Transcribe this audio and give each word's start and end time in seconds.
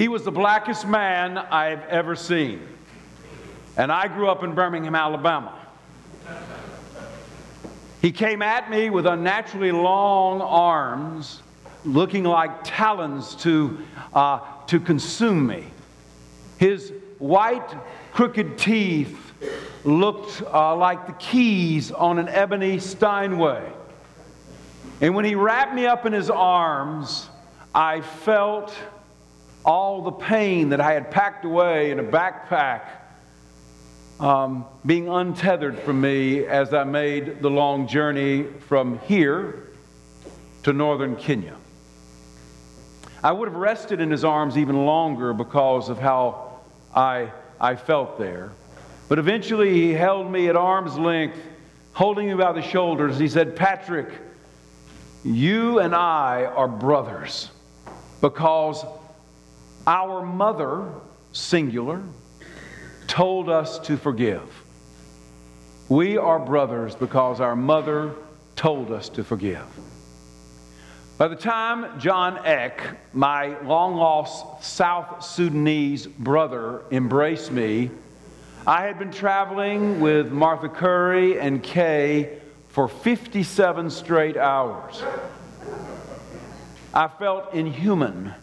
He 0.00 0.08
was 0.08 0.24
the 0.24 0.32
blackest 0.32 0.86
man 0.86 1.36
I've 1.36 1.84
ever 1.88 2.16
seen. 2.16 2.66
And 3.76 3.92
I 3.92 4.08
grew 4.08 4.30
up 4.30 4.42
in 4.42 4.54
Birmingham, 4.54 4.94
Alabama. 4.94 5.54
He 8.00 8.10
came 8.10 8.40
at 8.40 8.70
me 8.70 8.88
with 8.88 9.04
unnaturally 9.04 9.72
long 9.72 10.40
arms, 10.40 11.42
looking 11.84 12.24
like 12.24 12.50
talons 12.64 13.34
to, 13.42 13.76
uh, 14.14 14.40
to 14.68 14.80
consume 14.80 15.46
me. 15.46 15.66
His 16.56 16.94
white, 17.18 17.70
crooked 18.14 18.56
teeth 18.56 19.34
looked 19.84 20.40
uh, 20.50 20.76
like 20.76 21.08
the 21.08 21.12
keys 21.12 21.92
on 21.92 22.18
an 22.18 22.30
ebony 22.30 22.78
Steinway. 22.78 23.70
And 25.02 25.14
when 25.14 25.26
he 25.26 25.34
wrapped 25.34 25.74
me 25.74 25.84
up 25.84 26.06
in 26.06 26.14
his 26.14 26.30
arms, 26.30 27.28
I 27.74 28.00
felt 28.00 28.74
all 29.64 30.02
the 30.02 30.12
pain 30.12 30.70
that 30.70 30.80
I 30.80 30.92
had 30.92 31.10
packed 31.10 31.44
away 31.44 31.90
in 31.90 31.98
a 31.98 32.04
backpack 32.04 32.82
um, 34.18 34.66
being 34.84 35.08
untethered 35.08 35.78
from 35.80 36.00
me 36.00 36.44
as 36.46 36.74
I 36.74 36.84
made 36.84 37.40
the 37.40 37.50
long 37.50 37.88
journey 37.88 38.44
from 38.68 38.98
here 39.00 39.68
to 40.62 40.72
northern 40.72 41.16
Kenya. 41.16 41.56
I 43.22 43.32
would 43.32 43.48
have 43.48 43.56
rested 43.56 44.00
in 44.00 44.10
his 44.10 44.24
arms 44.24 44.56
even 44.56 44.84
longer 44.86 45.32
because 45.32 45.88
of 45.88 45.98
how 45.98 46.60
I, 46.94 47.30
I 47.60 47.76
felt 47.76 48.18
there. 48.18 48.52
But 49.08 49.18
eventually 49.18 49.72
he 49.72 49.92
held 49.92 50.30
me 50.30 50.48
at 50.48 50.56
arm's 50.56 50.96
length, 50.96 51.38
holding 51.92 52.28
me 52.28 52.34
by 52.34 52.52
the 52.52 52.62
shoulders. 52.62 53.18
He 53.18 53.28
said, 53.28 53.56
Patrick, 53.56 54.08
you 55.24 55.80
and 55.80 55.94
I 55.94 56.44
are 56.44 56.68
brothers 56.68 57.50
because 58.20 58.84
our 59.86 60.24
mother, 60.24 60.92
singular, 61.32 62.02
told 63.06 63.48
us 63.48 63.78
to 63.80 63.96
forgive. 63.96 64.42
We 65.88 66.16
are 66.16 66.38
brothers 66.38 66.94
because 66.94 67.40
our 67.40 67.56
mother 67.56 68.14
told 68.54 68.92
us 68.92 69.08
to 69.10 69.24
forgive. 69.24 69.64
By 71.18 71.28
the 71.28 71.36
time 71.36 71.98
John 71.98 72.38
Eck, 72.46 72.98
my 73.12 73.60
long 73.62 73.94
lost 73.94 74.64
South 74.64 75.24
Sudanese 75.24 76.06
brother, 76.06 76.82
embraced 76.90 77.50
me, 77.50 77.90
I 78.66 78.82
had 78.82 78.98
been 78.98 79.10
traveling 79.10 80.00
with 80.00 80.30
Martha 80.30 80.68
Curry 80.68 81.40
and 81.40 81.62
Kay 81.62 82.38
for 82.68 82.88
57 82.88 83.90
straight 83.90 84.36
hours. 84.36 85.02
I 86.94 87.08
felt 87.08 87.52
inhuman. 87.54 88.34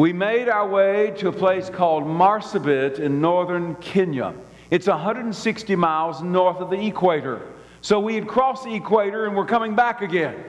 We 0.00 0.14
made 0.14 0.48
our 0.48 0.66
way 0.66 1.10
to 1.18 1.28
a 1.28 1.32
place 1.32 1.68
called 1.68 2.04
Marsabit 2.04 3.00
in 3.00 3.20
northern 3.20 3.74
Kenya. 3.82 4.32
It's 4.70 4.86
160 4.86 5.76
miles 5.76 6.22
north 6.22 6.56
of 6.56 6.70
the 6.70 6.86
equator. 6.86 7.42
So 7.82 8.00
we 8.00 8.14
had 8.14 8.26
crossed 8.26 8.64
the 8.64 8.74
equator 8.74 9.26
and 9.26 9.36
we're 9.36 9.44
coming 9.44 9.74
back 9.74 10.00
again. 10.00 10.42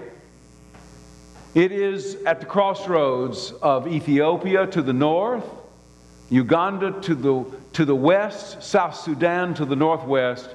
It 1.54 1.74
is 1.74 2.16
at 2.26 2.40
the 2.40 2.46
crossroads 2.46 3.52
of 3.62 3.90
Ethiopia 3.90 4.68
to 4.68 4.82
the 4.82 4.94
north, 4.94 5.44
Uganda 6.30 7.02
to 7.02 7.14
the 7.14 7.46
to 7.74 7.84
the 7.84 7.94
west, 7.94 8.64
South 8.64 8.96
Sudan 8.96 9.54
to 9.56 9.66
the 9.66 9.76
northwest, 9.76 10.50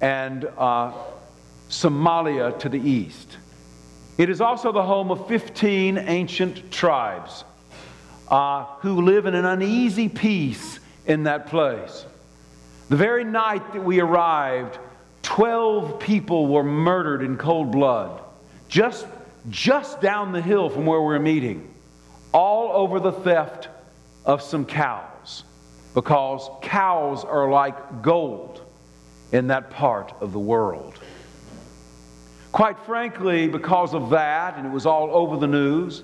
and 0.00 0.46
uh, 0.58 0.90
Somalia 1.68 2.58
to 2.58 2.68
the 2.68 2.80
east. 2.80 3.38
It 4.18 4.28
is 4.28 4.40
also 4.40 4.72
the 4.72 4.82
home 4.82 5.12
of 5.12 5.28
15 5.28 5.98
ancient 5.98 6.72
tribes 6.72 7.44
uh, 8.34 8.64
who 8.80 9.00
live 9.02 9.26
in 9.26 9.34
an 9.36 9.44
uneasy 9.44 10.08
peace 10.08 10.80
in 11.06 11.22
that 11.22 11.46
place. 11.46 12.04
The 12.88 12.96
very 12.96 13.22
night 13.22 13.74
that 13.74 13.84
we 13.84 14.00
arrived, 14.00 14.76
12 15.22 16.00
people 16.00 16.48
were 16.48 16.64
murdered 16.64 17.22
in 17.22 17.36
cold 17.36 17.70
blood, 17.70 18.20
just, 18.68 19.06
just 19.50 20.00
down 20.00 20.32
the 20.32 20.42
hill 20.42 20.68
from 20.68 20.84
where 20.84 21.00
we 21.00 21.06
we're 21.06 21.20
meeting, 21.20 21.72
all 22.32 22.72
over 22.72 22.98
the 22.98 23.12
theft 23.12 23.68
of 24.24 24.42
some 24.42 24.66
cows 24.66 25.44
because 25.94 26.50
cows 26.60 27.24
are 27.24 27.48
like 27.48 28.02
gold 28.02 28.62
in 29.30 29.46
that 29.46 29.70
part 29.70 30.12
of 30.20 30.32
the 30.32 30.40
world. 30.40 30.98
Quite 32.50 32.80
frankly, 32.80 33.46
because 33.46 33.94
of 33.94 34.10
that, 34.10 34.56
and 34.56 34.66
it 34.66 34.72
was 34.72 34.86
all 34.86 35.14
over 35.14 35.36
the 35.36 35.46
news, 35.46 36.02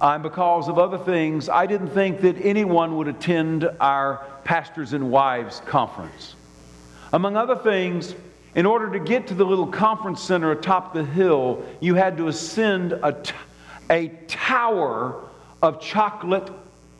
Uh, 0.00 0.14
and 0.14 0.22
because 0.22 0.68
of 0.68 0.78
other 0.78 0.98
things, 0.98 1.48
I 1.48 1.66
didn't 1.66 1.90
think 1.90 2.20
that 2.20 2.36
anyone 2.40 2.96
would 2.96 3.08
attend 3.08 3.68
our 3.80 4.24
Pastors 4.44 4.92
and 4.92 5.10
Wives 5.10 5.60
conference. 5.66 6.36
Among 7.12 7.36
other 7.36 7.56
things, 7.56 8.14
in 8.54 8.64
order 8.64 8.90
to 8.92 9.00
get 9.00 9.26
to 9.28 9.34
the 9.34 9.44
little 9.44 9.66
conference 9.66 10.22
center 10.22 10.52
atop 10.52 10.94
the 10.94 11.04
hill, 11.04 11.64
you 11.80 11.94
had 11.94 12.16
to 12.18 12.28
ascend 12.28 12.92
a, 12.92 13.12
t- 13.12 13.34
a 13.90 14.08
tower 14.28 15.24
of 15.62 15.80
chocolate 15.80 16.50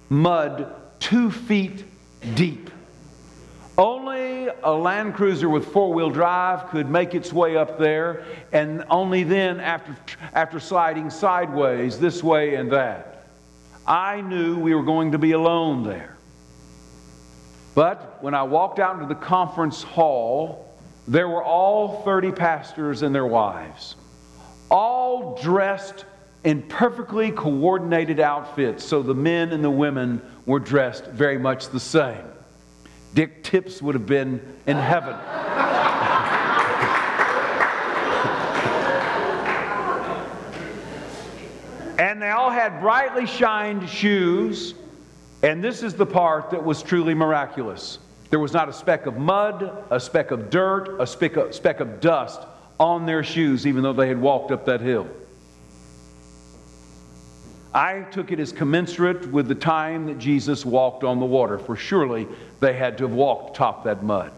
mud 0.09 0.75
two 0.99 1.31
feet 1.31 1.85
deep. 2.35 2.71
Only 3.79 4.49
a 4.65 4.73
Land 4.73 5.15
Cruiser 5.15 5.49
with 5.49 5.67
four 5.67 5.95
wheel 5.95 6.11
drive 6.11 6.69
could 6.71 6.91
make 6.91 7.15
its 7.15 7.33
way 7.33 7.57
up 7.57 7.79
there, 7.79 8.25
and 8.51 8.85
only 8.91 9.23
then, 9.23 9.61
after, 9.61 9.95
after 10.35 10.59
sliding 10.59 11.11
sideways, 11.11 12.01
this 12.01 12.21
way 12.21 12.57
and 12.57 12.73
that. 12.73 13.27
I 13.87 14.21
knew 14.21 14.59
we 14.59 14.75
were 14.75 14.83
going 14.83 15.13
to 15.13 15.19
be 15.19 15.31
alone 15.31 15.85
there. 15.85 16.17
But 17.77 18.21
when 18.21 18.35
I 18.35 18.43
walked 18.43 18.81
out 18.81 18.97
into 18.97 19.07
the 19.07 19.15
conference 19.15 19.85
hall, 19.85 20.77
there 21.07 21.29
were 21.29 21.45
all 21.45 22.03
30 22.03 22.33
pastors 22.33 23.03
and 23.03 23.15
their 23.15 23.27
wives, 23.27 23.95
all 24.73 25.41
dressed 25.41 26.05
in 26.43 26.63
perfectly 26.63 27.31
coordinated 27.31 28.19
outfits, 28.19 28.85
so 28.85 29.03
the 29.03 29.15
men 29.15 29.53
and 29.53 29.63
the 29.63 29.71
women 29.71 30.21
were 30.47 30.59
dressed 30.59 31.07
very 31.07 31.39
much 31.39 31.69
the 31.69 31.79
same. 31.79 32.25
Dick 33.15 33.43
Tips 33.43 33.83
would 33.83 33.95
have 33.95 34.07
been 34.07 34.41
in 34.67 34.77
heaven. 34.77 35.17
and 41.99 42.23
they 42.23 42.31
all 42.31 42.51
had 42.51 42.81
brightly 42.81 43.27
shined 43.27 43.89
shoes, 43.89 44.75
and 45.43 45.63
this 45.63 45.83
is 45.83 45.95
the 45.95 46.07
part 46.07 46.51
that 46.51 46.63
was 46.63 46.83
truly 46.83 47.15
miraculous. 47.15 47.99
There 48.31 48.39
was 48.39 48.53
not 48.53 48.69
a 48.69 48.73
speck 48.73 49.07
of 49.07 49.17
mud, 49.17 49.85
a 49.91 49.99
speck 49.99 50.31
of 50.31 50.51
dirt, 50.51 51.01
a 51.01 51.07
speck 51.07 51.37
of, 51.37 51.55
speck 51.55 51.81
of 51.81 52.01
dust 52.01 52.41
on 52.79 53.07
their 53.07 53.25
shoes, 53.25 53.67
even 53.67 53.83
though 53.83 53.93
they 53.93 54.09
had 54.09 54.21
walked 54.21 54.53
up 54.53 54.65
that 54.67 54.81
hill. 54.81 55.09
I 57.75 58.01
took 58.11 58.33
it 58.33 58.41
as 58.41 58.53
commensurate 58.53 59.31
with 59.31 59.47
the 59.47 59.55
time 59.55 60.07
that 60.07 60.19
Jesus 60.19 60.65
walked 60.65 61.05
on 61.05 61.21
the 61.21 61.27
water, 61.27 61.59
for 61.59 61.77
surely 61.77 62.27
they 62.61 62.73
had 62.73 62.99
to 62.99 63.05
have 63.05 63.13
walked 63.13 63.57
top 63.57 63.85
that 63.85 64.03
mud. 64.03 64.33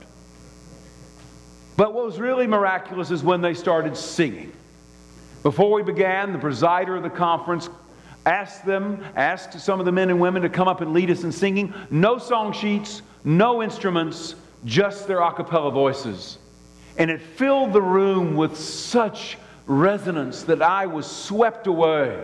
But 1.77 1.95
what 1.95 2.05
was 2.05 2.19
really 2.19 2.47
miraculous 2.47 3.11
is 3.11 3.23
when 3.23 3.41
they 3.41 3.55
started 3.55 3.97
singing. 3.97 4.53
Before 5.43 5.73
we 5.73 5.83
began, 5.83 6.33
the 6.33 6.39
presider 6.39 6.97
of 6.97 7.03
the 7.03 7.11
conference 7.11 7.71
asked 8.27 8.67
them, 8.67 9.03
asked 9.17 9.59
some 9.59 9.81
of 9.81 9.87
the 9.87 9.93
men 9.93 10.11
and 10.11 10.21
women 10.21 10.43
to 10.43 10.49
come 10.49 10.69
up 10.69 10.81
and 10.83 10.93
lead 10.93 11.11
us 11.11 11.25
in 11.25 11.33
singing. 11.33 11.73
No 11.91 12.19
song 12.19 12.53
sheets, 12.53 13.01
no 13.25 13.62
instruments, 13.62 14.35
just 14.65 15.09
their 15.09 15.21
a 15.21 15.33
cappella 15.33 15.71
voices. 15.71 16.39
And 16.99 17.11
it 17.11 17.23
filled 17.23 17.73
the 17.73 17.81
room 17.81 18.37
with 18.37 18.59
such 18.59 19.39
resonance 19.67 20.43
that 20.43 20.61
I 20.61 20.87
was 20.87 21.07
swept 21.07 21.67
away. 21.67 22.23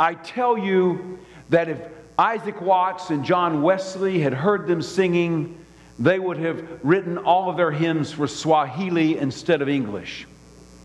I 0.00 0.14
tell 0.14 0.56
you 0.56 1.18
that 1.50 1.68
if 1.68 1.78
Isaac 2.18 2.62
Watts 2.62 3.10
and 3.10 3.22
John 3.22 3.60
Wesley 3.60 4.18
had 4.18 4.32
heard 4.32 4.66
them 4.66 4.80
singing, 4.80 5.62
they 5.98 6.18
would 6.18 6.38
have 6.38 6.66
written 6.82 7.18
all 7.18 7.50
of 7.50 7.58
their 7.58 7.70
hymns 7.70 8.10
for 8.10 8.26
Swahili 8.26 9.18
instead 9.18 9.60
of 9.60 9.68
English 9.68 10.26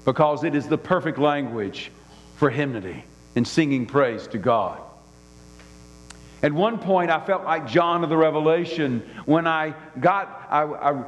because 0.04 0.44
it 0.44 0.54
is 0.54 0.68
the 0.68 0.78
perfect 0.78 1.18
language 1.18 1.94
for 2.36 2.50
hymnody 2.50 3.06
and 3.38 3.48
singing 3.48 3.86
praise 3.86 4.28
to 4.28 4.38
God. 4.38 4.82
At 6.44 6.52
one 6.52 6.78
point, 6.78 7.10
I 7.10 7.26
felt 7.26 7.46
like 7.46 7.68
John 7.68 8.04
of 8.04 8.10
the 8.10 8.18
Revelation 8.18 9.02
when 9.26 9.48
I 9.48 9.76
got, 9.98 10.46
I, 10.50 10.64
I 10.64 11.04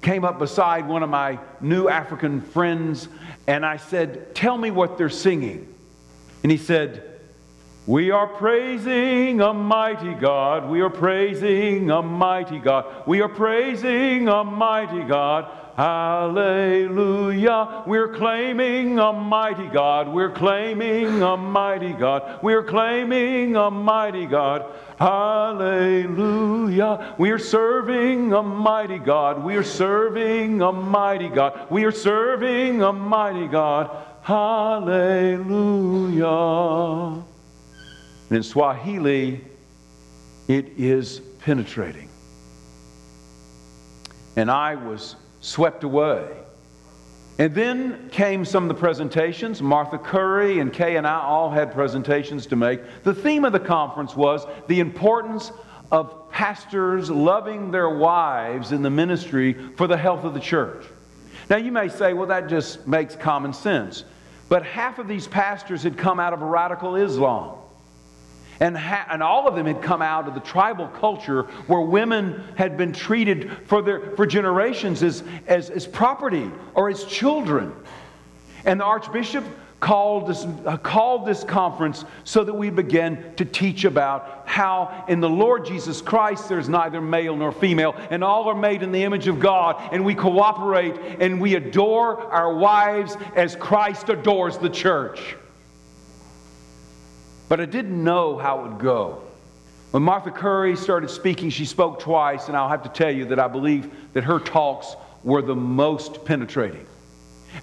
came 0.00 0.24
up 0.24 0.38
beside 0.38 0.88
one 0.88 1.02
of 1.02 1.10
my 1.10 1.38
new 1.60 1.88
African 1.88 2.40
friends 2.40 3.06
and 3.46 3.66
I 3.66 3.76
said, 3.76 4.34
Tell 4.34 4.56
me 4.56 4.70
what 4.70 4.96
they're 4.96 5.10
singing. 5.10 5.72
And 6.42 6.50
he 6.50 6.56
said, 6.56 7.09
we 7.86 8.10
are 8.10 8.26
praising 8.26 9.40
a 9.40 9.54
mighty 9.54 10.12
God. 10.14 10.68
We 10.68 10.82
are 10.82 10.90
praising 10.90 11.90
a 11.90 12.02
mighty 12.02 12.58
God. 12.58 13.06
We 13.06 13.22
are 13.22 13.28
praising 13.28 14.28
a 14.28 14.44
mighty 14.44 15.04
God. 15.04 15.50
Hallelujah. 15.76 17.84
We're 17.86 18.12
claiming 18.14 18.98
a 18.98 19.14
mighty 19.14 19.68
God. 19.68 20.08
We're 20.08 20.30
claiming 20.30 21.22
a 21.22 21.38
mighty 21.38 21.94
God. 21.94 22.42
We're 22.42 22.64
claiming 22.64 23.56
a 23.56 23.70
mighty 23.70 24.26
God. 24.26 24.66
Hallelujah. 24.98 25.94
We 27.16 27.30
are 27.30 27.38
serving 27.38 28.34
a 28.34 28.42
mighty 28.42 28.98
God. 28.98 29.42
We 29.42 29.56
are 29.56 29.64
serving 29.64 30.60
a 30.60 30.70
mighty 30.70 31.30
God. 31.30 31.70
We 31.70 31.84
are 31.84 31.92
serving 31.92 32.82
a 32.82 32.92
mighty 32.92 33.48
God. 33.48 33.90
Hallelujah. 34.20 34.90
And 38.30 38.36
in 38.38 38.42
Swahili, 38.42 39.40
it 40.48 40.66
is 40.78 41.20
penetrating. 41.40 42.08
And 44.36 44.50
I 44.50 44.76
was 44.76 45.16
swept 45.40 45.84
away. 45.84 46.26
And 47.38 47.54
then 47.54 48.08
came 48.10 48.44
some 48.44 48.64
of 48.64 48.68
the 48.68 48.74
presentations. 48.74 49.60
Martha 49.60 49.98
Curry 49.98 50.60
and 50.60 50.72
Kay 50.72 50.96
and 50.96 51.06
I 51.06 51.20
all 51.20 51.50
had 51.50 51.72
presentations 51.72 52.46
to 52.46 52.56
make. 52.56 52.80
The 53.02 53.14
theme 53.14 53.44
of 53.44 53.52
the 53.52 53.60
conference 53.60 54.14
was 54.14 54.46
the 54.68 54.78
importance 54.78 55.50
of 55.90 56.30
pastors 56.30 57.10
loving 57.10 57.70
their 57.70 57.90
wives 57.90 58.72
in 58.72 58.82
the 58.82 58.90
ministry 58.90 59.54
for 59.76 59.86
the 59.86 59.96
health 59.96 60.24
of 60.24 60.34
the 60.34 60.40
church. 60.40 60.84
Now, 61.48 61.56
you 61.56 61.72
may 61.72 61.88
say, 61.88 62.12
well, 62.12 62.28
that 62.28 62.48
just 62.48 62.86
makes 62.86 63.16
common 63.16 63.52
sense. 63.52 64.04
But 64.48 64.64
half 64.64 64.98
of 64.98 65.08
these 65.08 65.26
pastors 65.26 65.82
had 65.82 65.98
come 65.98 66.20
out 66.20 66.32
of 66.32 66.42
radical 66.42 66.94
Islam. 66.94 67.59
And, 68.60 68.76
ha- 68.76 69.06
and 69.10 69.22
all 69.22 69.48
of 69.48 69.54
them 69.54 69.66
had 69.66 69.80
come 69.80 70.02
out 70.02 70.28
of 70.28 70.34
the 70.34 70.40
tribal 70.40 70.86
culture 70.88 71.44
where 71.66 71.80
women 71.80 72.44
had 72.56 72.76
been 72.76 72.92
treated 72.92 73.50
for, 73.64 73.80
their, 73.80 74.14
for 74.16 74.26
generations 74.26 75.02
as, 75.02 75.24
as, 75.46 75.70
as 75.70 75.86
property 75.86 76.50
or 76.74 76.90
as 76.90 77.04
children. 77.04 77.74
And 78.66 78.78
the 78.80 78.84
Archbishop 78.84 79.44
called 79.80 80.26
this, 80.26 80.44
uh, 80.44 80.76
called 80.76 81.26
this 81.26 81.42
conference 81.42 82.04
so 82.24 82.44
that 82.44 82.52
we 82.52 82.68
begin 82.68 83.32
to 83.36 83.46
teach 83.46 83.86
about 83.86 84.42
how 84.44 85.06
in 85.08 85.20
the 85.20 85.28
Lord 85.28 85.64
Jesus 85.64 86.02
Christ 86.02 86.50
there's 86.50 86.68
neither 86.68 87.00
male 87.00 87.34
nor 87.34 87.50
female, 87.50 87.94
and 88.10 88.22
all 88.22 88.46
are 88.50 88.54
made 88.54 88.82
in 88.82 88.92
the 88.92 89.02
image 89.02 89.26
of 89.26 89.40
God, 89.40 89.80
and 89.90 90.04
we 90.04 90.14
cooperate 90.14 90.96
and 91.18 91.40
we 91.40 91.54
adore 91.54 92.20
our 92.30 92.54
wives 92.54 93.16
as 93.34 93.56
Christ 93.56 94.10
adores 94.10 94.58
the 94.58 94.68
church 94.68 95.36
but 97.50 97.60
I 97.60 97.64
didn't 97.64 98.04
know 98.04 98.38
how 98.38 98.60
it 98.60 98.68
would 98.68 98.78
go. 98.78 99.24
When 99.90 100.04
Martha 100.04 100.30
Curry 100.30 100.76
started 100.76 101.10
speaking, 101.10 101.50
she 101.50 101.64
spoke 101.64 101.98
twice, 101.98 102.46
and 102.46 102.56
I'll 102.56 102.68
have 102.68 102.84
to 102.84 102.88
tell 102.88 103.10
you 103.10 103.24
that 103.24 103.40
I 103.40 103.48
believe 103.48 103.92
that 104.12 104.22
her 104.22 104.38
talks 104.38 104.94
were 105.24 105.42
the 105.42 105.56
most 105.56 106.24
penetrating. 106.24 106.86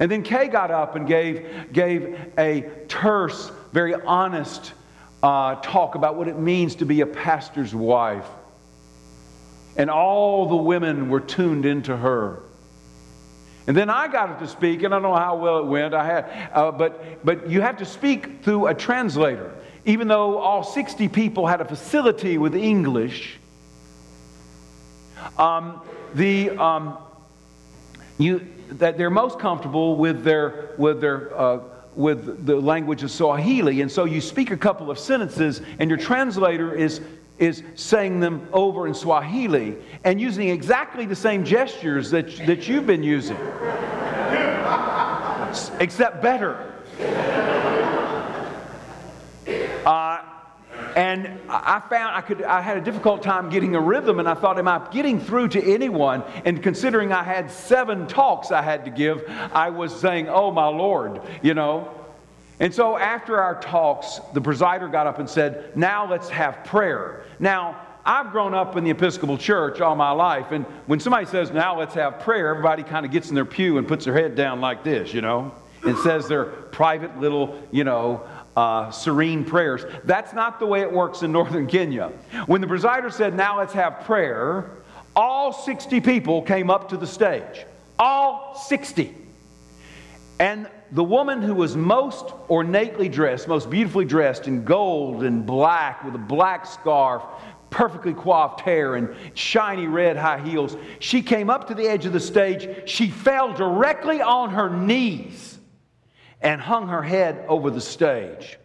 And 0.01 0.11
then 0.11 0.23
Kay 0.23 0.49
got 0.49 0.71
up 0.71 0.97
and 0.97 1.07
gave, 1.07 1.71
gave 1.71 2.19
a 2.37 2.69
terse, 2.89 3.49
very 3.71 3.93
honest 3.93 4.73
uh, 5.23 5.55
talk 5.55 5.95
about 5.95 6.17
what 6.17 6.27
it 6.27 6.37
means 6.37 6.75
to 6.75 6.85
be 6.85 6.99
a 6.99 7.07
pastor's 7.07 7.73
wife. 7.73 8.27
And 9.77 9.89
all 9.89 10.49
the 10.49 10.57
women 10.57 11.09
were 11.09 11.21
tuned 11.21 11.65
into 11.65 11.95
her. 11.95 12.41
And 13.67 13.77
then 13.77 13.89
I 13.89 14.09
got 14.09 14.31
up 14.31 14.39
to 14.39 14.47
speak, 14.47 14.83
and 14.83 14.93
I 14.93 14.99
don't 14.99 15.03
know 15.03 15.15
how 15.15 15.37
well 15.37 15.59
it 15.59 15.65
went. 15.65 15.93
I 15.93 16.05
had, 16.05 16.49
uh, 16.53 16.71
but 16.71 17.23
but 17.23 17.49
you 17.49 17.61
have 17.61 17.77
to 17.77 17.85
speak 17.85 18.43
through 18.43 18.67
a 18.67 18.73
translator 18.73 19.53
even 19.87 20.09
though 20.09 20.37
all 20.37 20.63
60 20.63 21.07
people 21.07 21.47
had 21.47 21.61
a 21.61 21.65
facility 21.65 22.37
with 22.37 22.53
English, 22.53 23.37
um, 25.37 25.81
the, 26.13 26.49
um, 26.51 26.97
you, 28.17 28.45
that 28.71 28.97
they're 28.97 29.09
most 29.09 29.39
comfortable 29.39 29.95
with 29.95 30.23
their, 30.23 30.75
with 30.77 30.99
their 30.99 31.35
uh, 31.39 31.59
with 31.95 32.45
the 32.45 32.55
language 32.55 33.01
of 33.01 33.09
Swahili. 33.09 33.81
And 33.81 33.91
so 33.91 34.05
you 34.05 34.21
speak 34.21 34.51
a 34.51 34.57
couple 34.57 34.91
of 34.91 34.99
sentences, 34.99 35.61
and 35.79 35.89
your 35.89 35.97
translator 35.97 36.75
is, 36.75 37.01
is 37.39 37.63
saying 37.73 38.19
them 38.19 38.47
over 38.53 38.85
in 38.85 38.93
Swahili 38.93 39.75
and 40.03 40.21
using 40.21 40.49
exactly 40.49 41.07
the 41.07 41.15
same 41.15 41.43
gestures 41.43 42.11
that, 42.11 42.27
that 42.45 42.67
you've 42.67 42.85
been 42.85 43.01
using, 43.01 43.37
except 45.79 46.21
better. 46.21 46.71
Uh, 49.87 50.21
and 50.97 51.39
I 51.47 51.79
found 51.91 52.15
I 52.15 52.21
could 52.21 52.41
I 52.41 52.59
had 52.59 52.75
a 52.75 52.81
difficult 52.81 53.21
time 53.21 53.51
getting 53.51 53.75
a 53.75 53.79
rhythm, 53.79 54.17
and 54.17 54.27
I 54.27 54.33
thought, 54.33 54.57
am 54.57 54.67
I 54.67 54.85
getting 54.89 55.19
through 55.19 55.49
to 55.49 55.63
anyone? 55.63 56.23
And 56.43 56.61
considering 56.63 57.13
I 57.13 57.21
had 57.21 57.51
seven 57.51 58.07
talks 58.07 58.51
I 58.51 58.63
had 58.63 58.83
to 58.85 58.91
give, 58.91 59.23
I 59.53 59.69
was 59.69 59.95
saying, 59.95 60.27
oh 60.27 60.49
my 60.49 60.65
Lord, 60.65 61.21
you 61.43 61.53
know. 61.53 61.93
And 62.59 62.73
so 62.73 62.97
after 62.97 63.39
our 63.39 63.61
talks, 63.61 64.19
the 64.33 64.41
presider 64.41 64.91
got 64.91 65.05
up 65.05 65.19
and 65.19 65.29
said, 65.29 65.77
now 65.77 66.09
let's 66.09 66.29
have 66.29 66.63
prayer. 66.63 67.25
Now, 67.37 67.79
I've 68.03 68.31
grown 68.31 68.55
up 68.55 68.75
in 68.75 68.83
the 68.83 68.89
Episcopal 68.89 69.37
Church 69.37 69.79
all 69.79 69.95
my 69.95 70.09
life, 70.09 70.51
and 70.51 70.65
when 70.87 70.99
somebody 70.99 71.27
says, 71.27 71.51
now 71.51 71.77
let's 71.77 71.93
have 71.93 72.21
prayer, 72.21 72.47
everybody 72.47 72.81
kind 72.81 73.05
of 73.05 73.11
gets 73.11 73.29
in 73.29 73.35
their 73.35 73.45
pew 73.45 73.77
and 73.77 73.87
puts 73.87 74.05
their 74.05 74.15
head 74.15 74.33
down 74.33 74.61
like 74.61 74.83
this, 74.83 75.13
you 75.13 75.21
know, 75.21 75.53
and 75.83 75.95
says 75.99 76.27
their 76.27 76.45
private 76.45 77.19
little, 77.19 77.61
you 77.71 77.83
know, 77.83 78.27
uh, 78.57 78.89
serene 78.89 79.45
prayers. 79.45 79.85
That's 80.03 80.33
not 80.33 80.59
the 80.59 80.65
way 80.65 80.81
it 80.81 80.91
works 80.91 81.21
in 81.21 81.31
northern 81.31 81.67
Kenya. 81.67 82.07
When 82.47 82.59
the 82.59 82.65
presider 82.65 83.13
said, 83.13 83.35
Now 83.35 83.59
let's 83.59 83.73
have 83.73 84.01
prayer, 84.05 84.71
all 85.15 85.53
60 85.53 86.01
people 86.01 86.41
came 86.41 86.71
up 86.71 86.89
to 86.89 86.97
the 86.97 87.05
stage. 87.05 87.65
All 87.99 88.55
60. 88.55 89.15
And 90.39 90.67
the 90.91 91.03
woman 91.03 91.43
who 91.43 91.53
was 91.53 91.75
most 91.75 92.33
ornately 92.47 93.09
dressed, 93.09 93.47
most 93.47 93.69
beautifully 93.69 94.05
dressed 94.05 94.47
in 94.47 94.63
gold 94.63 95.23
and 95.23 95.45
black 95.45 96.03
with 96.03 96.15
a 96.15 96.19
black 96.19 96.65
scarf, 96.65 97.21
perfectly 97.69 98.13
coiffed 98.13 98.61
hair, 98.61 98.95
and 98.95 99.15
shiny 99.35 99.85
red 99.85 100.17
high 100.17 100.39
heels, 100.39 100.75
she 100.97 101.21
came 101.21 101.51
up 101.51 101.67
to 101.67 101.75
the 101.75 101.87
edge 101.87 102.07
of 102.07 102.13
the 102.13 102.19
stage. 102.19 102.89
She 102.89 103.11
fell 103.11 103.53
directly 103.53 104.19
on 104.19 104.49
her 104.49 104.69
knees 104.69 105.56
and 106.41 106.61
hung 106.61 106.87
her 106.87 107.01
head 107.01 107.45
over 107.47 107.69
the 107.69 107.81
stage. 107.81 108.57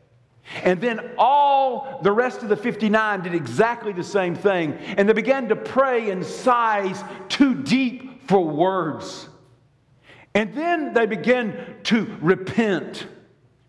And 0.64 0.80
then 0.80 1.12
all 1.18 2.00
the 2.02 2.12
rest 2.12 2.42
of 2.42 2.48
the 2.48 2.56
59 2.56 3.22
did 3.22 3.34
exactly 3.34 3.92
the 3.92 4.04
same 4.04 4.34
thing. 4.34 4.74
And 4.96 5.08
they 5.08 5.12
began 5.12 5.48
to 5.48 5.56
pray 5.56 6.10
in 6.10 6.22
sighs 6.24 7.02
too 7.28 7.54
deep 7.54 8.28
for 8.28 8.44
words. 8.44 9.28
And 10.34 10.54
then 10.54 10.94
they 10.94 11.06
began 11.06 11.76
to 11.84 12.16
repent. 12.20 13.06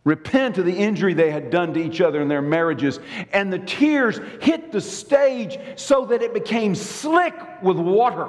Repent 0.03 0.57
of 0.57 0.65
the 0.65 0.75
injury 0.75 1.13
they 1.13 1.31
had 1.31 1.49
done 1.49 1.73
to 1.73 1.81
each 1.81 2.01
other 2.01 2.21
in 2.21 2.27
their 2.27 2.41
marriages. 2.41 2.99
And 3.31 3.51
the 3.51 3.59
tears 3.59 4.19
hit 4.41 4.71
the 4.71 4.81
stage 4.81 5.57
so 5.75 6.05
that 6.05 6.21
it 6.21 6.33
became 6.33 6.75
slick 6.75 7.35
with 7.61 7.77
water. 7.77 8.27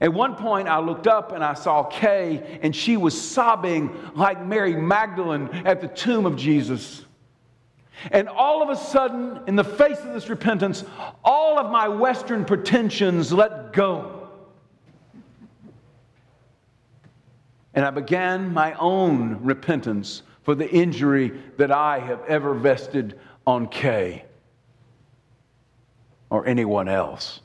At 0.00 0.12
one 0.12 0.36
point, 0.36 0.68
I 0.68 0.78
looked 0.78 1.06
up 1.06 1.32
and 1.32 1.42
I 1.42 1.54
saw 1.54 1.82
Kay, 1.82 2.60
and 2.62 2.74
she 2.74 2.96
was 2.96 3.20
sobbing 3.20 3.94
like 4.14 4.44
Mary 4.44 4.76
Magdalene 4.76 5.48
at 5.64 5.80
the 5.80 5.88
tomb 5.88 6.24
of 6.24 6.36
Jesus. 6.36 7.04
And 8.12 8.28
all 8.28 8.62
of 8.62 8.68
a 8.68 8.76
sudden, 8.76 9.40
in 9.48 9.56
the 9.56 9.64
face 9.64 9.98
of 9.98 10.12
this 10.12 10.28
repentance, 10.28 10.84
all 11.24 11.58
of 11.58 11.72
my 11.72 11.88
Western 11.88 12.44
pretensions 12.44 13.32
let 13.32 13.72
go. 13.72 14.28
And 17.74 17.84
I 17.84 17.90
began 17.90 18.52
my 18.52 18.74
own 18.74 19.42
repentance 19.42 20.22
for 20.44 20.54
the 20.54 20.68
injury 20.70 21.40
that 21.56 21.72
I 21.72 21.98
have 21.98 22.24
ever 22.26 22.54
vested 22.54 23.18
on 23.46 23.66
Kay 23.66 24.24
or 26.30 26.46
anyone 26.46 26.88
else. 26.88 27.40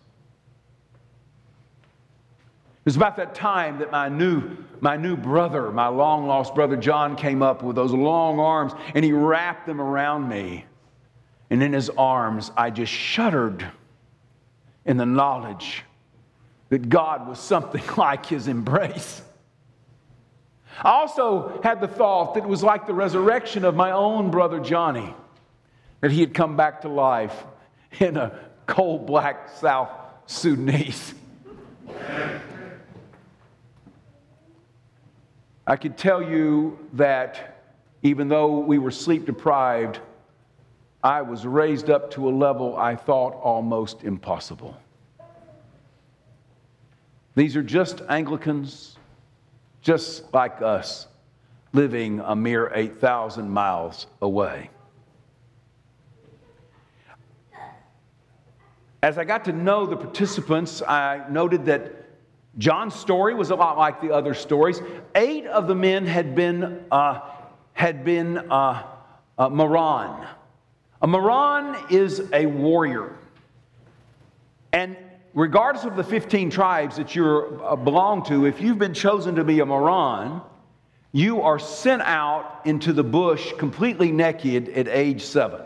It 2.84 2.88
was 2.88 2.98
about 2.98 3.16
that 3.16 3.34
time 3.34 3.80
that 3.80 3.92
my 3.92 4.10
new, 4.10 4.58
my 4.82 4.98
new 4.98 5.16
brother, 5.16 5.72
my 5.72 5.88
long 5.88 6.28
lost 6.28 6.54
brother 6.54 6.76
John, 6.76 7.16
came 7.16 7.42
up 7.42 7.64
with 7.64 7.78
those 7.78 7.94
long 7.94 8.42
arms 8.42 8.74
and 8.94 9.06
he 9.06 9.14
wrapped 9.14 9.66
them 9.66 9.80
around 9.80 10.28
me. 10.28 10.66
And 11.50 11.64
in 11.64 11.72
his 11.72 11.90
arms, 11.92 12.52
I 12.58 12.72
just 12.72 12.92
shuddered 12.92 13.66
in 14.84 14.98
the 14.98 15.06
knowledge 15.06 15.86
that 16.68 16.90
God 16.90 17.26
was 17.26 17.40
something 17.40 17.84
like 17.98 18.26
his 18.26 18.50
embrace. 18.50 19.22
I 20.82 20.90
also 20.90 21.62
had 21.64 21.80
the 21.80 21.88
thought 21.88 22.34
that 22.34 22.44
it 22.44 22.50
was 22.50 22.64
like 22.64 22.86
the 22.86 22.94
resurrection 22.94 23.64
of 23.64 23.76
my 23.76 23.92
own 23.92 24.30
brother 24.30 24.60
Johnny, 24.60 25.16
that 26.02 26.12
he 26.12 26.20
had 26.20 26.34
come 26.34 26.58
back 26.58 26.82
to 26.82 26.90
life 26.90 27.46
in 28.02 28.18
a 28.18 28.38
coal 28.66 29.00
black 29.00 29.52
South 29.56 29.90
Sudanese. 30.26 31.14
I 35.66 35.78
could 35.78 35.98
tell 35.98 36.22
you 36.22 36.78
that 36.94 37.64
even 38.02 38.28
though 38.28 38.60
we 38.60 38.80
were 38.80 38.92
sleep 38.92 39.26
deprived, 39.26 40.00
I 41.02 41.22
was 41.22 41.46
raised 41.46 41.90
up 41.90 42.12
to 42.12 42.28
a 42.28 42.32
level 42.32 42.76
I 42.78 42.96
thought 42.96 43.34
almost 43.36 44.04
impossible. 44.04 44.78
These 47.36 47.56
are 47.56 47.64
just 47.64 48.02
Anglicans, 48.10 48.98
just 49.82 50.34
like 50.34 50.62
us, 50.62 51.08
living 51.72 52.20
a 52.20 52.36
mere 52.36 52.72
8,000 52.76 53.50
miles 53.50 54.08
away. 54.22 54.70
As 59.02 59.18
I 59.18 59.24
got 59.24 59.46
to 59.46 59.54
know 59.54 59.86
the 59.86 59.98
participants, 59.98 60.82
I 60.82 61.26
noted 61.30 61.66
that 61.66 62.03
John's 62.58 62.94
story 62.94 63.34
was 63.34 63.50
a 63.50 63.56
lot 63.56 63.78
like 63.78 64.02
the 64.02 64.12
other 64.12 64.34
stories. 64.34 64.80
Eight 65.16 65.46
of 65.48 65.68
the 65.68 65.76
men 65.76 66.06
had 66.06 66.36
been, 66.36 66.86
uh, 66.92 67.22
had 67.74 68.06
been 68.06 68.38
uh, 68.52 68.84
uh, 69.38 69.50
Moran. 69.50 70.28
A 71.02 71.08
Moran 71.08 71.76
is 71.90 72.22
a 72.32 72.46
warrior. 72.46 73.18
And 74.72 74.96
regardless 75.34 75.84
of 75.86 75.96
the 75.96 76.04
15 76.04 76.50
tribes 76.52 76.98
that 76.98 77.16
you 77.16 77.62
uh, 77.64 77.76
belong 77.76 78.24
to, 78.26 78.46
if 78.46 78.62
you've 78.62 78.80
been 78.80 78.94
chosen 78.94 79.36
to 79.36 79.44
be 79.44 79.60
a 79.60 79.66
Moran, 79.66 80.42
you 81.12 81.42
are 81.42 81.60
sent 81.60 82.02
out 82.04 82.62
into 82.66 82.94
the 82.94 83.04
bush 83.04 83.54
completely 83.58 84.12
naked 84.12 84.70
at 84.70 84.88
age 84.88 85.24
seven. 85.24 85.62